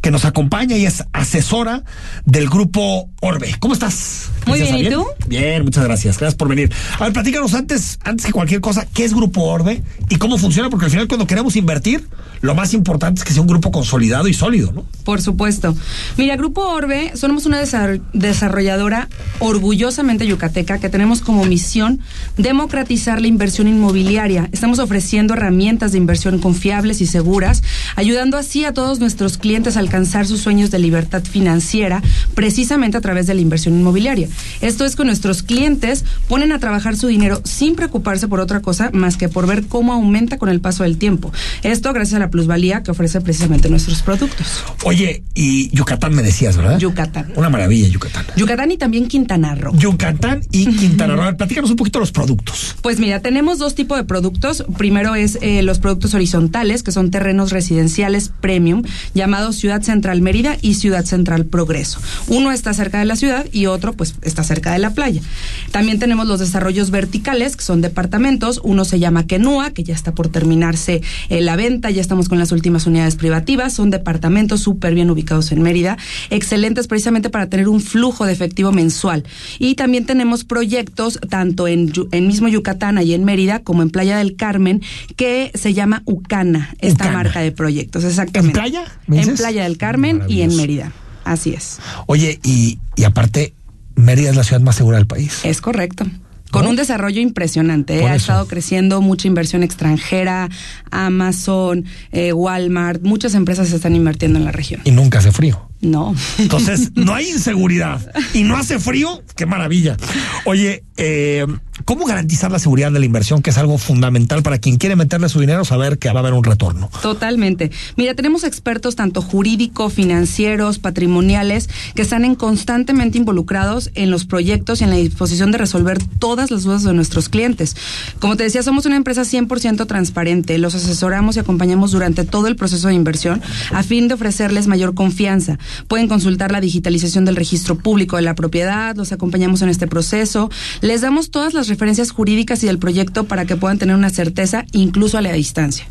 [0.00, 1.84] que nos acompaña y es asesora
[2.24, 3.54] del Grupo Orbe.
[3.60, 4.30] ¿Cómo estás?
[4.46, 5.06] Muy bien, ¿y tú?
[5.28, 6.18] Bien, muchas gracias.
[6.18, 6.72] Gracias por venir.
[6.98, 10.70] A ver, platícanos antes, antes que cualquier cosa, ¿qué es Grupo Orbe y cómo funciona?
[10.70, 12.08] Porque al final cuando queremos invertir,
[12.40, 14.84] lo más importante es que sea un grupo consolidado y sólido, ¿no?
[15.04, 15.76] Por supuesto.
[16.16, 19.08] Mira, Grupo Orbe, somos una desar- desarrolladora
[19.38, 22.00] orgullosamente yucateca que tenemos como misión
[22.36, 24.48] democratizar la inversión inmobiliaria.
[24.50, 27.62] Estamos ofreciendo herramientas de inversión confiables y seguras,
[27.94, 32.02] ayudando así a todos nuestros clientes a alcanzar sus sueños de libertad financiera,
[32.34, 34.28] precisamente a través de la inversión inmobiliaria.
[34.60, 38.90] Esto es que nuestros clientes ponen a trabajar su dinero sin preocuparse por otra cosa
[38.92, 41.32] más que por ver cómo aumenta con el paso del tiempo.
[41.62, 44.64] Esto gracias a la plusvalía que ofrece precisamente nuestros productos.
[44.84, 46.78] Oye, y Yucatán me decías, ¿verdad?
[46.78, 47.32] Yucatán.
[47.36, 48.24] Una maravilla, Yucatán.
[48.36, 49.72] Yucatán y también Quintana Roo.
[49.76, 51.22] Yucatán y Quintana Roo.
[51.22, 52.76] A ver, Platícanos un poquito los productos.
[52.82, 54.64] Pues mira, tenemos dos tipos de productos.
[54.76, 58.82] Primero es eh, los productos horizontales, que son terrenos residenciales premium,
[59.14, 62.00] llamados Ciudad Central Mérida y Ciudad Central Progreso.
[62.28, 65.22] Uno está cerca de la ciudad y otro pues está cerca de la playa.
[65.70, 68.60] También tenemos los desarrollos verticales, que son departamentos.
[68.64, 72.38] Uno se llama Kenua, que ya está por terminarse eh, la venta, ya estamos con
[72.38, 73.72] las últimas unidades privativas.
[73.72, 75.96] Son departamentos súper bien ubicados en Mérida,
[76.30, 79.24] excelentes precisamente para tener un flujo de efectivo mensual.
[79.58, 84.36] Y también tenemos proyectos tanto en, mismo Yucatán y en Mérida como en Playa del
[84.36, 84.82] Carmen
[85.16, 87.12] que se llama Ucana, esta Ucana.
[87.12, 88.58] marca de proyectos, exactamente.
[88.58, 89.40] ¿En playa, me En dices?
[89.42, 90.92] Playa del Carmen y en Mérida.
[91.24, 91.78] Así es.
[92.06, 93.54] Oye, y, y aparte,
[93.94, 95.40] Mérida es la ciudad más segura del país.
[95.44, 96.06] Es correcto.
[96.52, 97.98] Con un desarrollo impresionante.
[97.98, 98.06] ¿eh?
[98.06, 100.50] Ha estado creciendo mucha inversión extranjera,
[100.90, 104.82] Amazon, eh, Walmart, muchas empresas están invirtiendo en la región.
[104.84, 105.71] Y nunca hace frío.
[105.82, 106.14] No.
[106.38, 108.00] Entonces, no hay inseguridad.
[108.32, 109.20] Y no hace frío.
[109.34, 109.96] Qué maravilla.
[110.44, 111.44] Oye, eh,
[111.84, 113.42] ¿cómo garantizar la seguridad de la inversión?
[113.42, 116.34] Que es algo fundamental para quien quiere meterle su dinero, saber que va a haber
[116.34, 116.88] un retorno.
[117.02, 117.72] Totalmente.
[117.96, 124.80] Mira, tenemos expertos tanto jurídicos, financieros, patrimoniales, que están en constantemente involucrados en los proyectos
[124.80, 127.74] y en la disposición de resolver todas las dudas de nuestros clientes.
[128.20, 130.58] Como te decía, somos una empresa 100% transparente.
[130.58, 134.94] Los asesoramos y acompañamos durante todo el proceso de inversión a fin de ofrecerles mayor
[134.94, 135.58] confianza.
[135.88, 140.50] Pueden consultar la digitalización del registro público de la propiedad, los acompañamos en este proceso,
[140.80, 144.64] les damos todas las referencias jurídicas y del proyecto para que puedan tener una certeza
[144.72, 145.86] incluso a la distancia.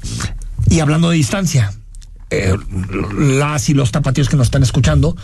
[0.70, 1.74] Y hablando de distancia,
[2.30, 2.56] eh,
[3.18, 5.16] las y los tapatíos que nos están escuchando,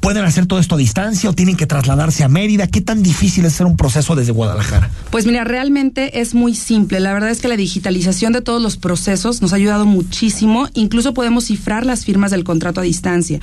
[0.00, 2.66] ¿pueden hacer todo esto a distancia o tienen que trasladarse a Mérida?
[2.66, 4.90] ¿Qué tan difícil es hacer un proceso desde Guadalajara?
[5.10, 7.00] Pues mira, realmente es muy simple.
[7.00, 10.68] La verdad es que la digitalización de todos los procesos nos ha ayudado muchísimo.
[10.74, 13.40] Incluso podemos cifrar las firmas del contrato a distancia.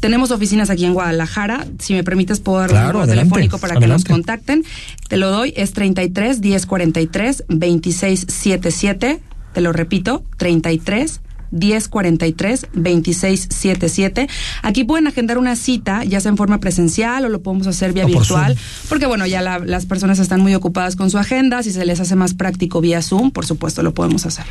[0.00, 1.66] Tenemos oficinas aquí en Guadalajara.
[1.78, 4.64] Si me permites, puedo dar un número telefónico para que nos contacten.
[5.08, 5.52] Te lo doy.
[5.56, 9.20] Es 33 10 43 26 77.
[9.52, 11.20] Te lo repito, 33
[11.50, 14.28] 1043 2677.
[14.62, 18.04] Aquí pueden agendar una cita, ya sea en forma presencial o lo podemos hacer vía
[18.04, 18.56] O virtual,
[18.88, 22.00] porque bueno, ya la- las personas están muy ocupadas con su agenda, si se les
[22.00, 24.44] hace más práctico vía Zoom, por supuesto lo podemos hacer.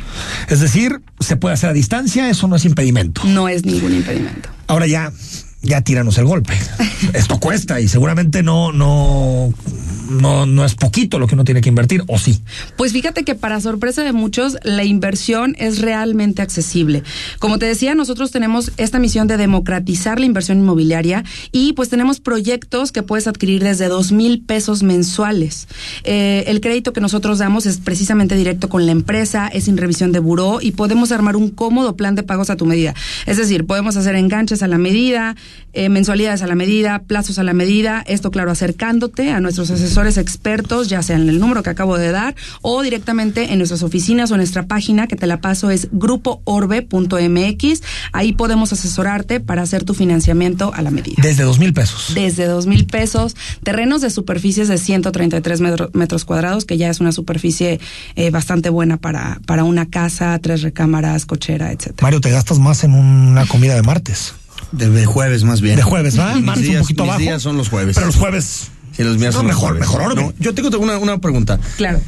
[0.48, 3.22] Es decir, se puede hacer a distancia, eso no es impedimento.
[3.24, 4.48] No es ningún impedimento.
[4.66, 5.12] Ahora ya,
[5.66, 6.54] ya tíranos el golpe.
[7.12, 9.52] Esto cuesta y seguramente no, no,
[10.10, 12.40] no, no es poquito lo que uno tiene que invertir, o sí.
[12.76, 17.02] Pues fíjate que para sorpresa de muchos, la inversión es realmente accesible.
[17.38, 22.20] Como te decía, nosotros tenemos esta misión de democratizar la inversión inmobiliaria y pues tenemos
[22.20, 25.68] proyectos que puedes adquirir desde dos mil pesos mensuales.
[26.04, 30.12] Eh, el crédito que nosotros damos es precisamente directo con la empresa, es sin revisión
[30.12, 32.94] de buró y podemos armar un cómodo plan de pagos a tu medida.
[33.26, 35.36] Es decir, podemos hacer enganches a la medida,
[35.72, 40.16] eh, mensualidades a la medida, plazos a la medida, esto claro, acercándote a nuestros asesores
[40.18, 44.30] expertos, ya sea en el número que acabo de dar o directamente en nuestras oficinas
[44.30, 47.82] o en nuestra página que te la paso es grupoorbe.mx.
[48.12, 51.16] Ahí podemos asesorarte para hacer tu financiamiento a la medida.
[51.22, 52.12] Desde dos mil pesos.
[52.14, 57.00] Desde dos mil pesos, terrenos de superficies de 133 metro- metros cuadrados, que ya es
[57.00, 57.80] una superficie
[58.14, 62.02] eh, bastante buena para, para una casa, tres recámaras, cochera, etcétera.
[62.02, 64.34] Mario, te gastas más en una comida de martes.
[64.72, 65.76] De, de jueves más bien.
[65.76, 66.34] De jueves, ¿va?
[66.34, 67.20] Mis Martes un días- poquito mis abajo.
[67.22, 67.94] días son los jueves.
[67.94, 68.68] Pero los jueves.
[68.96, 69.88] Sí, los míos No, son los mejor, jueves.
[69.88, 70.14] mejor.
[70.16, 71.58] No, yo tengo una, una pregunta.
[71.76, 72.00] Claro.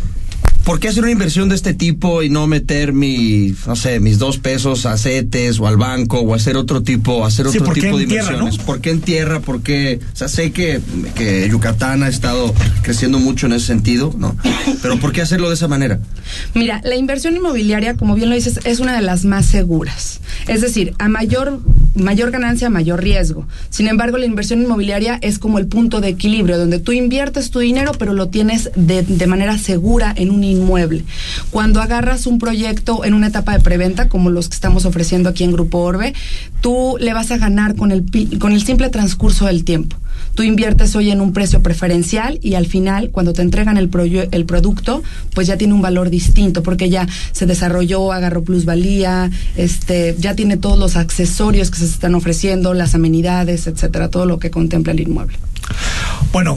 [0.64, 4.18] ¿Por qué hacer una inversión de este tipo y no meter mi, no sé, mis
[4.18, 7.74] dos pesos a CETES o al banco o hacer otro tipo, hacer Sí, otro ¿por
[7.74, 8.58] qué tipo de en tierra, inversiones?
[8.58, 8.64] no?
[8.66, 9.40] ¿Por qué en tierra?
[9.40, 9.98] ¿Por qué?
[10.12, 10.80] O sea, sé que,
[11.14, 14.36] que Yucatán ha estado creciendo mucho en ese sentido, ¿no?
[14.82, 16.00] Pero ¿por qué hacerlo de esa manera?
[16.54, 20.20] Mira, la inversión inmobiliaria, como bien lo dices, es una de las más seguras.
[20.48, 21.60] Es decir, a mayor,
[21.94, 23.46] mayor ganancia, mayor riesgo.
[23.70, 27.58] Sin embargo, la inversión inmobiliaria es como el punto de equilibrio, donde tú inviertes tu
[27.58, 31.04] dinero, pero lo tienes de, manera segura en un inmueble.
[31.50, 35.44] Cuando agarras un proyecto en una etapa de preventa, como los que estamos ofreciendo aquí
[35.44, 36.14] en Grupo Orbe,
[36.60, 38.04] tú le vas a ganar con el,
[38.38, 39.96] con el simple transcurso del tiempo.
[40.34, 43.90] Tú inviertes hoy en un precio preferencial y al final, cuando te entregan el,
[44.30, 45.02] el producto,
[45.34, 50.56] pues ya tiene un valor distinto, porque ya se desarrolló, agarró plusvalía, este, ya tiene
[50.56, 55.00] todos los accesorios que se están ofreciendo, las amenidades, etcétera, todo lo que contempla el
[55.00, 55.38] inmueble.
[56.32, 56.54] Bueno,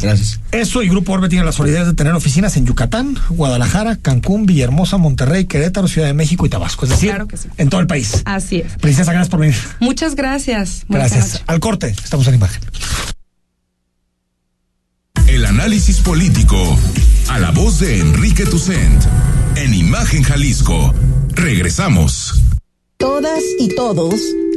[0.51, 4.97] eso y Grupo Orbe tiene la solidez de tener oficinas en Yucatán, Guadalajara, Cancún, Villahermosa,
[4.97, 6.85] Monterrey, Querétaro, Ciudad de México y Tabasco.
[6.85, 7.47] Es decir, Claro que sí.
[7.57, 8.21] en todo el país.
[8.25, 8.73] Así es.
[8.79, 9.55] Princesa, gracias por venir.
[9.79, 10.85] Muchas gracias.
[10.89, 11.43] Gracias.
[11.47, 12.61] Al corte, estamos en imagen.
[15.27, 16.77] El análisis político
[17.29, 19.03] a la voz de Enrique Tucent
[19.55, 20.93] en Imagen Jalisco.
[21.29, 22.41] Regresamos.
[22.97, 24.15] Todas y todos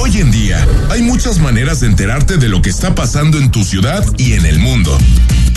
[0.00, 3.64] Hoy en día hay muchas maneras de enterarte de lo que está pasando en tu
[3.64, 4.96] ciudad y en el mundo.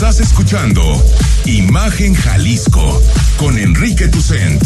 [0.00, 0.82] Estás escuchando
[1.44, 3.02] Imagen Jalisco
[3.36, 4.62] con Enrique Tucent.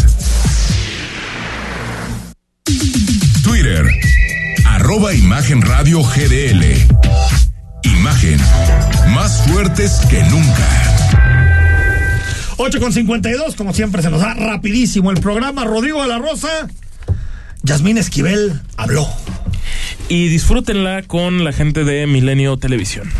[3.42, 3.84] Twitter,
[4.64, 6.62] arroba Imagen Radio GDL.
[7.82, 8.38] Imagen,
[9.12, 10.68] más fuertes que nunca.
[12.56, 15.64] 8 con 52, como siempre se nos da rapidísimo el programa.
[15.64, 16.68] Rodrigo de la Rosa,
[17.64, 19.08] Yasmín Esquivel habló.
[20.08, 23.10] Y disfrútenla con la gente de Milenio Televisión.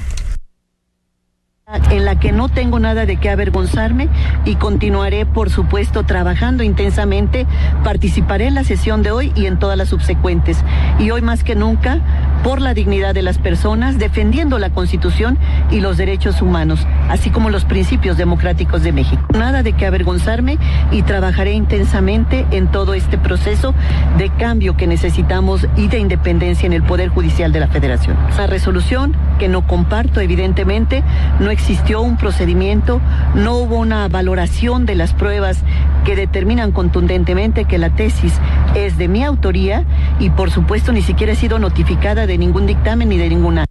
[1.90, 4.08] En la que no tengo nada de qué avergonzarme
[4.44, 7.46] y continuaré, por supuesto, trabajando intensamente.
[7.82, 10.58] Participaré en la sesión de hoy y en todas las subsecuentes.
[10.98, 12.00] Y hoy más que nunca,
[12.44, 15.38] por la dignidad de las personas, defendiendo la Constitución
[15.70, 19.24] y los derechos humanos, así como los principios democráticos de México.
[19.32, 20.58] Nada de qué avergonzarme
[20.92, 23.74] y trabajaré intensamente en todo este proceso
[24.18, 28.14] de cambio que necesitamos y de independencia en el Poder Judicial de la Federación.
[28.36, 31.02] La resolución que no comparto, evidentemente,
[31.40, 33.00] no existió un procedimiento,
[33.34, 35.64] no hubo una valoración de las pruebas
[36.04, 38.32] que determinan contundentemente que la tesis
[38.74, 39.84] es de mi autoría
[40.20, 43.64] y por supuesto ni siquiera he sido notificada de ningún dictamen ni de ninguna.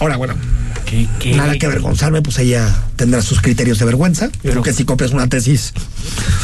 [0.00, 0.34] Ahora, bueno,
[1.36, 4.30] nada que avergonzarme, pues ella tendrá sus criterios de vergüenza.
[4.42, 5.72] Yo creo que si copias una tesis,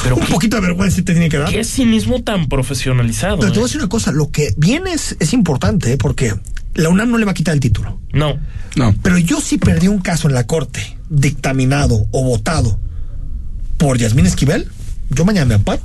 [0.03, 1.51] Pero un poquito de vergüenza sí te tiene que dar.
[1.51, 3.39] Qué cinismo tan profesionalizado.
[3.39, 3.69] Pero te voy a ¿eh?
[3.69, 5.97] decir una cosa, lo que viene es, es importante, ¿eh?
[5.97, 6.35] porque
[6.75, 8.01] la UNAM no le va a quitar el título.
[8.13, 8.39] No.
[8.77, 8.95] No.
[9.03, 12.79] Pero yo sí perdí un caso en la corte dictaminado o votado
[13.77, 14.69] por Yasmín Esquivel,
[15.11, 15.83] yo mañana me amparo.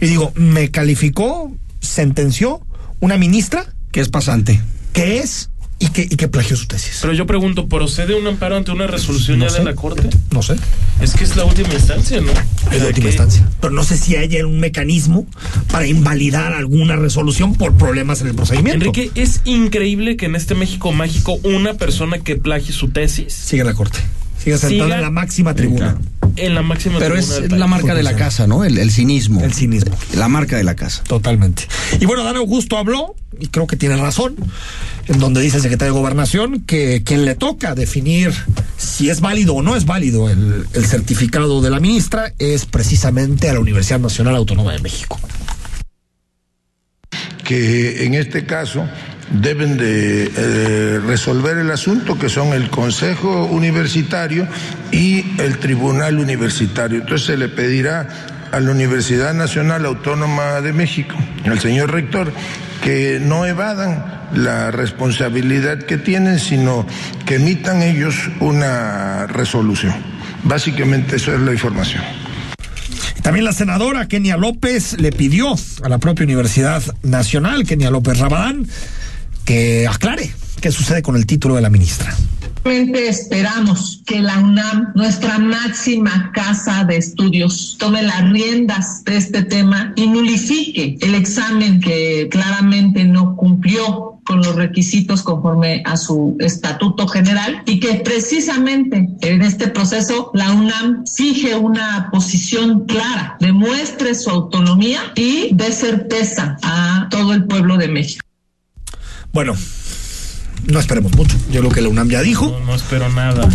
[0.00, 2.60] Y digo, me calificó, sentenció
[3.00, 4.60] una ministra que es pasante.
[4.92, 5.50] Que es
[5.80, 6.98] y que, y que plagió su tesis.
[7.00, 9.58] Pero yo pregunto, ¿procede un amparo ante una resolución No ya sé.
[9.58, 10.08] de la Corte?
[10.32, 10.56] No sé.
[11.00, 12.32] Es que es la última instancia, ¿no?
[12.72, 13.48] Es la última instancia.
[13.60, 15.26] Pero no sé si haya un mecanismo
[15.70, 18.86] para invalidar alguna resolución por problemas en el procedimiento.
[18.86, 23.62] Enrique, es increíble que en este México mágico una persona que plagie su tesis siga
[23.62, 23.98] la Corte.
[24.42, 25.96] Siga sentada en la máxima tribuna.
[26.38, 28.64] En la máxima Pero es la marca de la casa, ¿no?
[28.64, 29.42] El, el cinismo.
[29.42, 29.96] El cinismo.
[30.14, 31.02] La marca de la casa.
[31.04, 31.64] Totalmente.
[32.00, 34.36] Y bueno, Dan Augusto habló, y creo que tiene razón,
[35.06, 38.32] en donde dice el secretario de Gobernación que quien le toca definir
[38.76, 43.48] si es válido o no es válido el, el certificado de la ministra es precisamente
[43.48, 45.18] a la Universidad Nacional Autónoma de México.
[47.48, 48.86] que en este caso
[49.30, 54.46] deben de eh, resolver el asunto, que son el Consejo Universitario
[54.90, 57.00] y el Tribunal Universitario.
[57.00, 58.08] Entonces se le pedirá
[58.52, 61.14] a la Universidad Nacional Autónoma de México,
[61.44, 62.32] al señor rector,
[62.82, 64.04] que no evadan
[64.34, 66.86] la responsabilidad que tienen, sino
[67.26, 69.94] que emitan ellos una resolución.
[70.44, 72.02] Básicamente eso es la información.
[73.22, 78.66] También la senadora Kenia López le pidió a la propia Universidad Nacional, Kenia López Rabadán,
[79.48, 80.30] que aclare
[80.60, 82.14] qué sucede con el título de la ministra.
[82.66, 89.94] Esperamos que la UNAM, nuestra máxima casa de estudios, tome las riendas de este tema
[89.96, 97.08] y nulifique el examen que claramente no cumplió con los requisitos conforme a su estatuto
[97.08, 104.28] general y que precisamente en este proceso la UNAM fije una posición clara, demuestre su
[104.28, 108.27] autonomía y dé certeza a todo el pueblo de México.
[109.32, 109.54] Bueno,
[110.66, 111.36] no esperemos mucho.
[111.50, 112.50] Yo creo que la UNAM ya dijo.
[112.50, 113.48] No, no espero nada.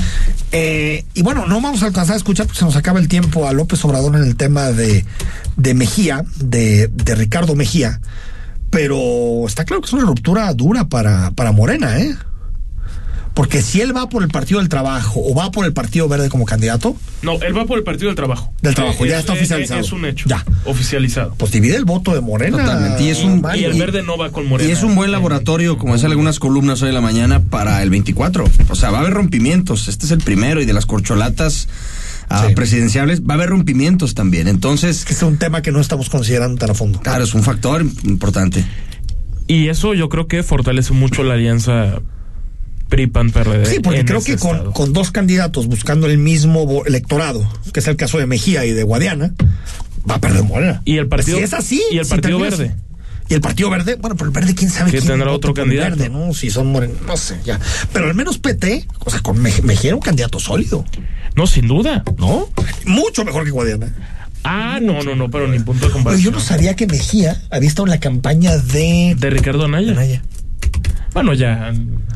[0.51, 3.47] Eh, y bueno, no vamos a alcanzar a escuchar porque se nos acaba el tiempo
[3.47, 5.05] a López Obrador en el tema de,
[5.57, 7.99] de Mejía, de, de Ricardo Mejía.
[8.69, 12.15] Pero está claro que es una ruptura dura para, para Morena, ¿eh?
[13.33, 16.29] Porque si él va por el Partido del Trabajo o va por el Partido Verde
[16.29, 18.53] como candidato, No, él va por el Partido del Trabajo.
[18.61, 19.79] Del Trabajo, ya es- está es- oficializado.
[19.81, 20.29] Es un hecho.
[20.29, 20.45] Ya.
[20.65, 21.33] Oficializado.
[21.37, 22.57] pues divide el voto de Morena.
[22.59, 23.03] Totalmente.
[23.03, 24.69] Y es un, Y el verde no va con Morena.
[24.69, 27.89] Y es un buen laboratorio, como decían algunas columnas hoy en la mañana, para el
[27.89, 28.45] 24.
[28.69, 29.87] O sea, va a haber rompimientos.
[29.87, 31.67] Este es el primero y de las corcholatas
[32.29, 34.47] ah, presidenciales va a haber rompimientos también.
[34.47, 35.05] Entonces.
[35.05, 36.99] Que es un tema que no estamos considerando tan a fondo.
[36.99, 38.63] Claro, es un factor importante.
[39.47, 41.99] Y eso yo creo que fortalece mucho la alianza
[42.89, 43.65] PRI-PAN-PRD.
[43.65, 47.95] Sí, porque creo que con, con dos candidatos buscando el mismo electorado, que es el
[47.95, 49.33] caso de Mejía y de Guadiana,
[50.09, 50.81] va a perder Morena.
[50.85, 51.81] Y el partido- Si es así.
[51.91, 52.75] y el Partido Verde.
[53.29, 55.95] Y el Partido Verde, bueno, pero el Verde, quién sabe Que quién tendrá otro candidato.
[55.95, 56.33] Verde, ¿no?
[56.33, 57.57] Si son morenos, no sé, ya.
[57.93, 60.83] Pero al menos PT, o sea, con Mej- Mejía era un candidato sólido,
[61.35, 62.03] No, sin duda.
[62.17, 62.49] ¿no?
[62.85, 63.91] Mucho mejor que Guadiana.
[64.43, 66.25] Ah, no, no, no, pero ni punto de Pero comparación.
[66.25, 69.15] yo no sabía que Mejía había estado en la campaña de.
[69.17, 70.21] De Ricardo Anaya.
[71.13, 71.71] Bueno, ya,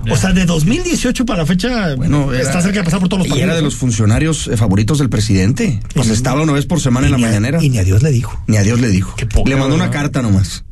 [0.05, 0.13] ya.
[0.13, 3.19] O sea, de 2018 para la fecha, Bueno, era- está cerca de pasar por todos
[3.19, 3.47] los Y partidos.
[3.49, 5.79] era de los funcionarios eh, favoritos del presidente.
[5.93, 7.63] Pues estaba una vez por semana en la Y a- mañanera.
[7.63, 8.41] Y ni a Dios le dijo.
[8.47, 9.15] Ni a Dios le dijo.
[9.33, 10.63] poca, le mandó una carta nomás.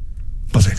[0.52, 0.70] Pues.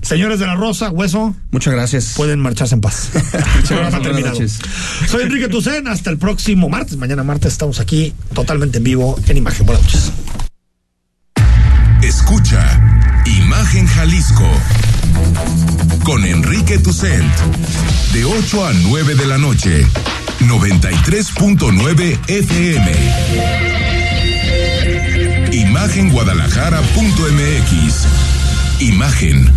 [0.00, 2.14] Señores de la Rosa, Hueso, Muchas gracias.
[2.16, 3.10] pueden marcharse en paz.
[3.68, 4.32] Programa terminado.
[4.34, 4.58] noches.
[5.06, 6.96] Soy Enrique Tucen, hasta el próximo martes.
[6.96, 9.66] Mañana martes estamos aquí totalmente en vivo en Imagen.
[9.66, 10.12] Buenas noches.
[12.02, 12.80] Escucha
[13.26, 14.48] Imagen Jalisco
[16.08, 17.22] con Enrique Tucent.
[18.14, 19.84] De 8 a 9 de la noche.
[20.40, 22.92] 93.9 FM
[25.52, 28.06] Imagenguadalajara.mx
[28.80, 29.52] Imagen.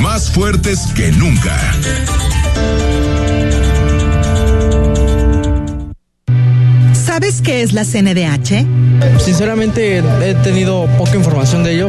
[0.00, 1.58] Más fuertes que nunca.
[6.92, 8.64] ¿Sabes qué es la CNDH?
[9.18, 11.88] Sinceramente he tenido poca información de ello.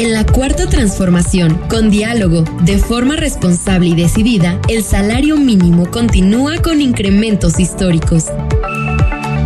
[0.00, 6.56] En la cuarta transformación, con diálogo, de forma responsable y decidida, el salario mínimo continúa
[6.62, 8.24] con incrementos históricos.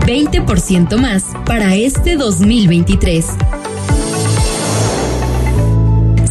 [0.07, 3.27] 20% más para este 2023.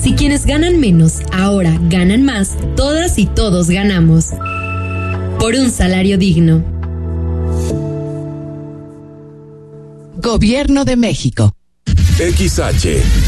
[0.01, 4.27] Si quienes ganan menos ahora ganan más, todas y todos ganamos.
[5.37, 6.63] Por un salario digno.
[10.15, 11.53] Gobierno de México.
[12.17, 13.03] XH,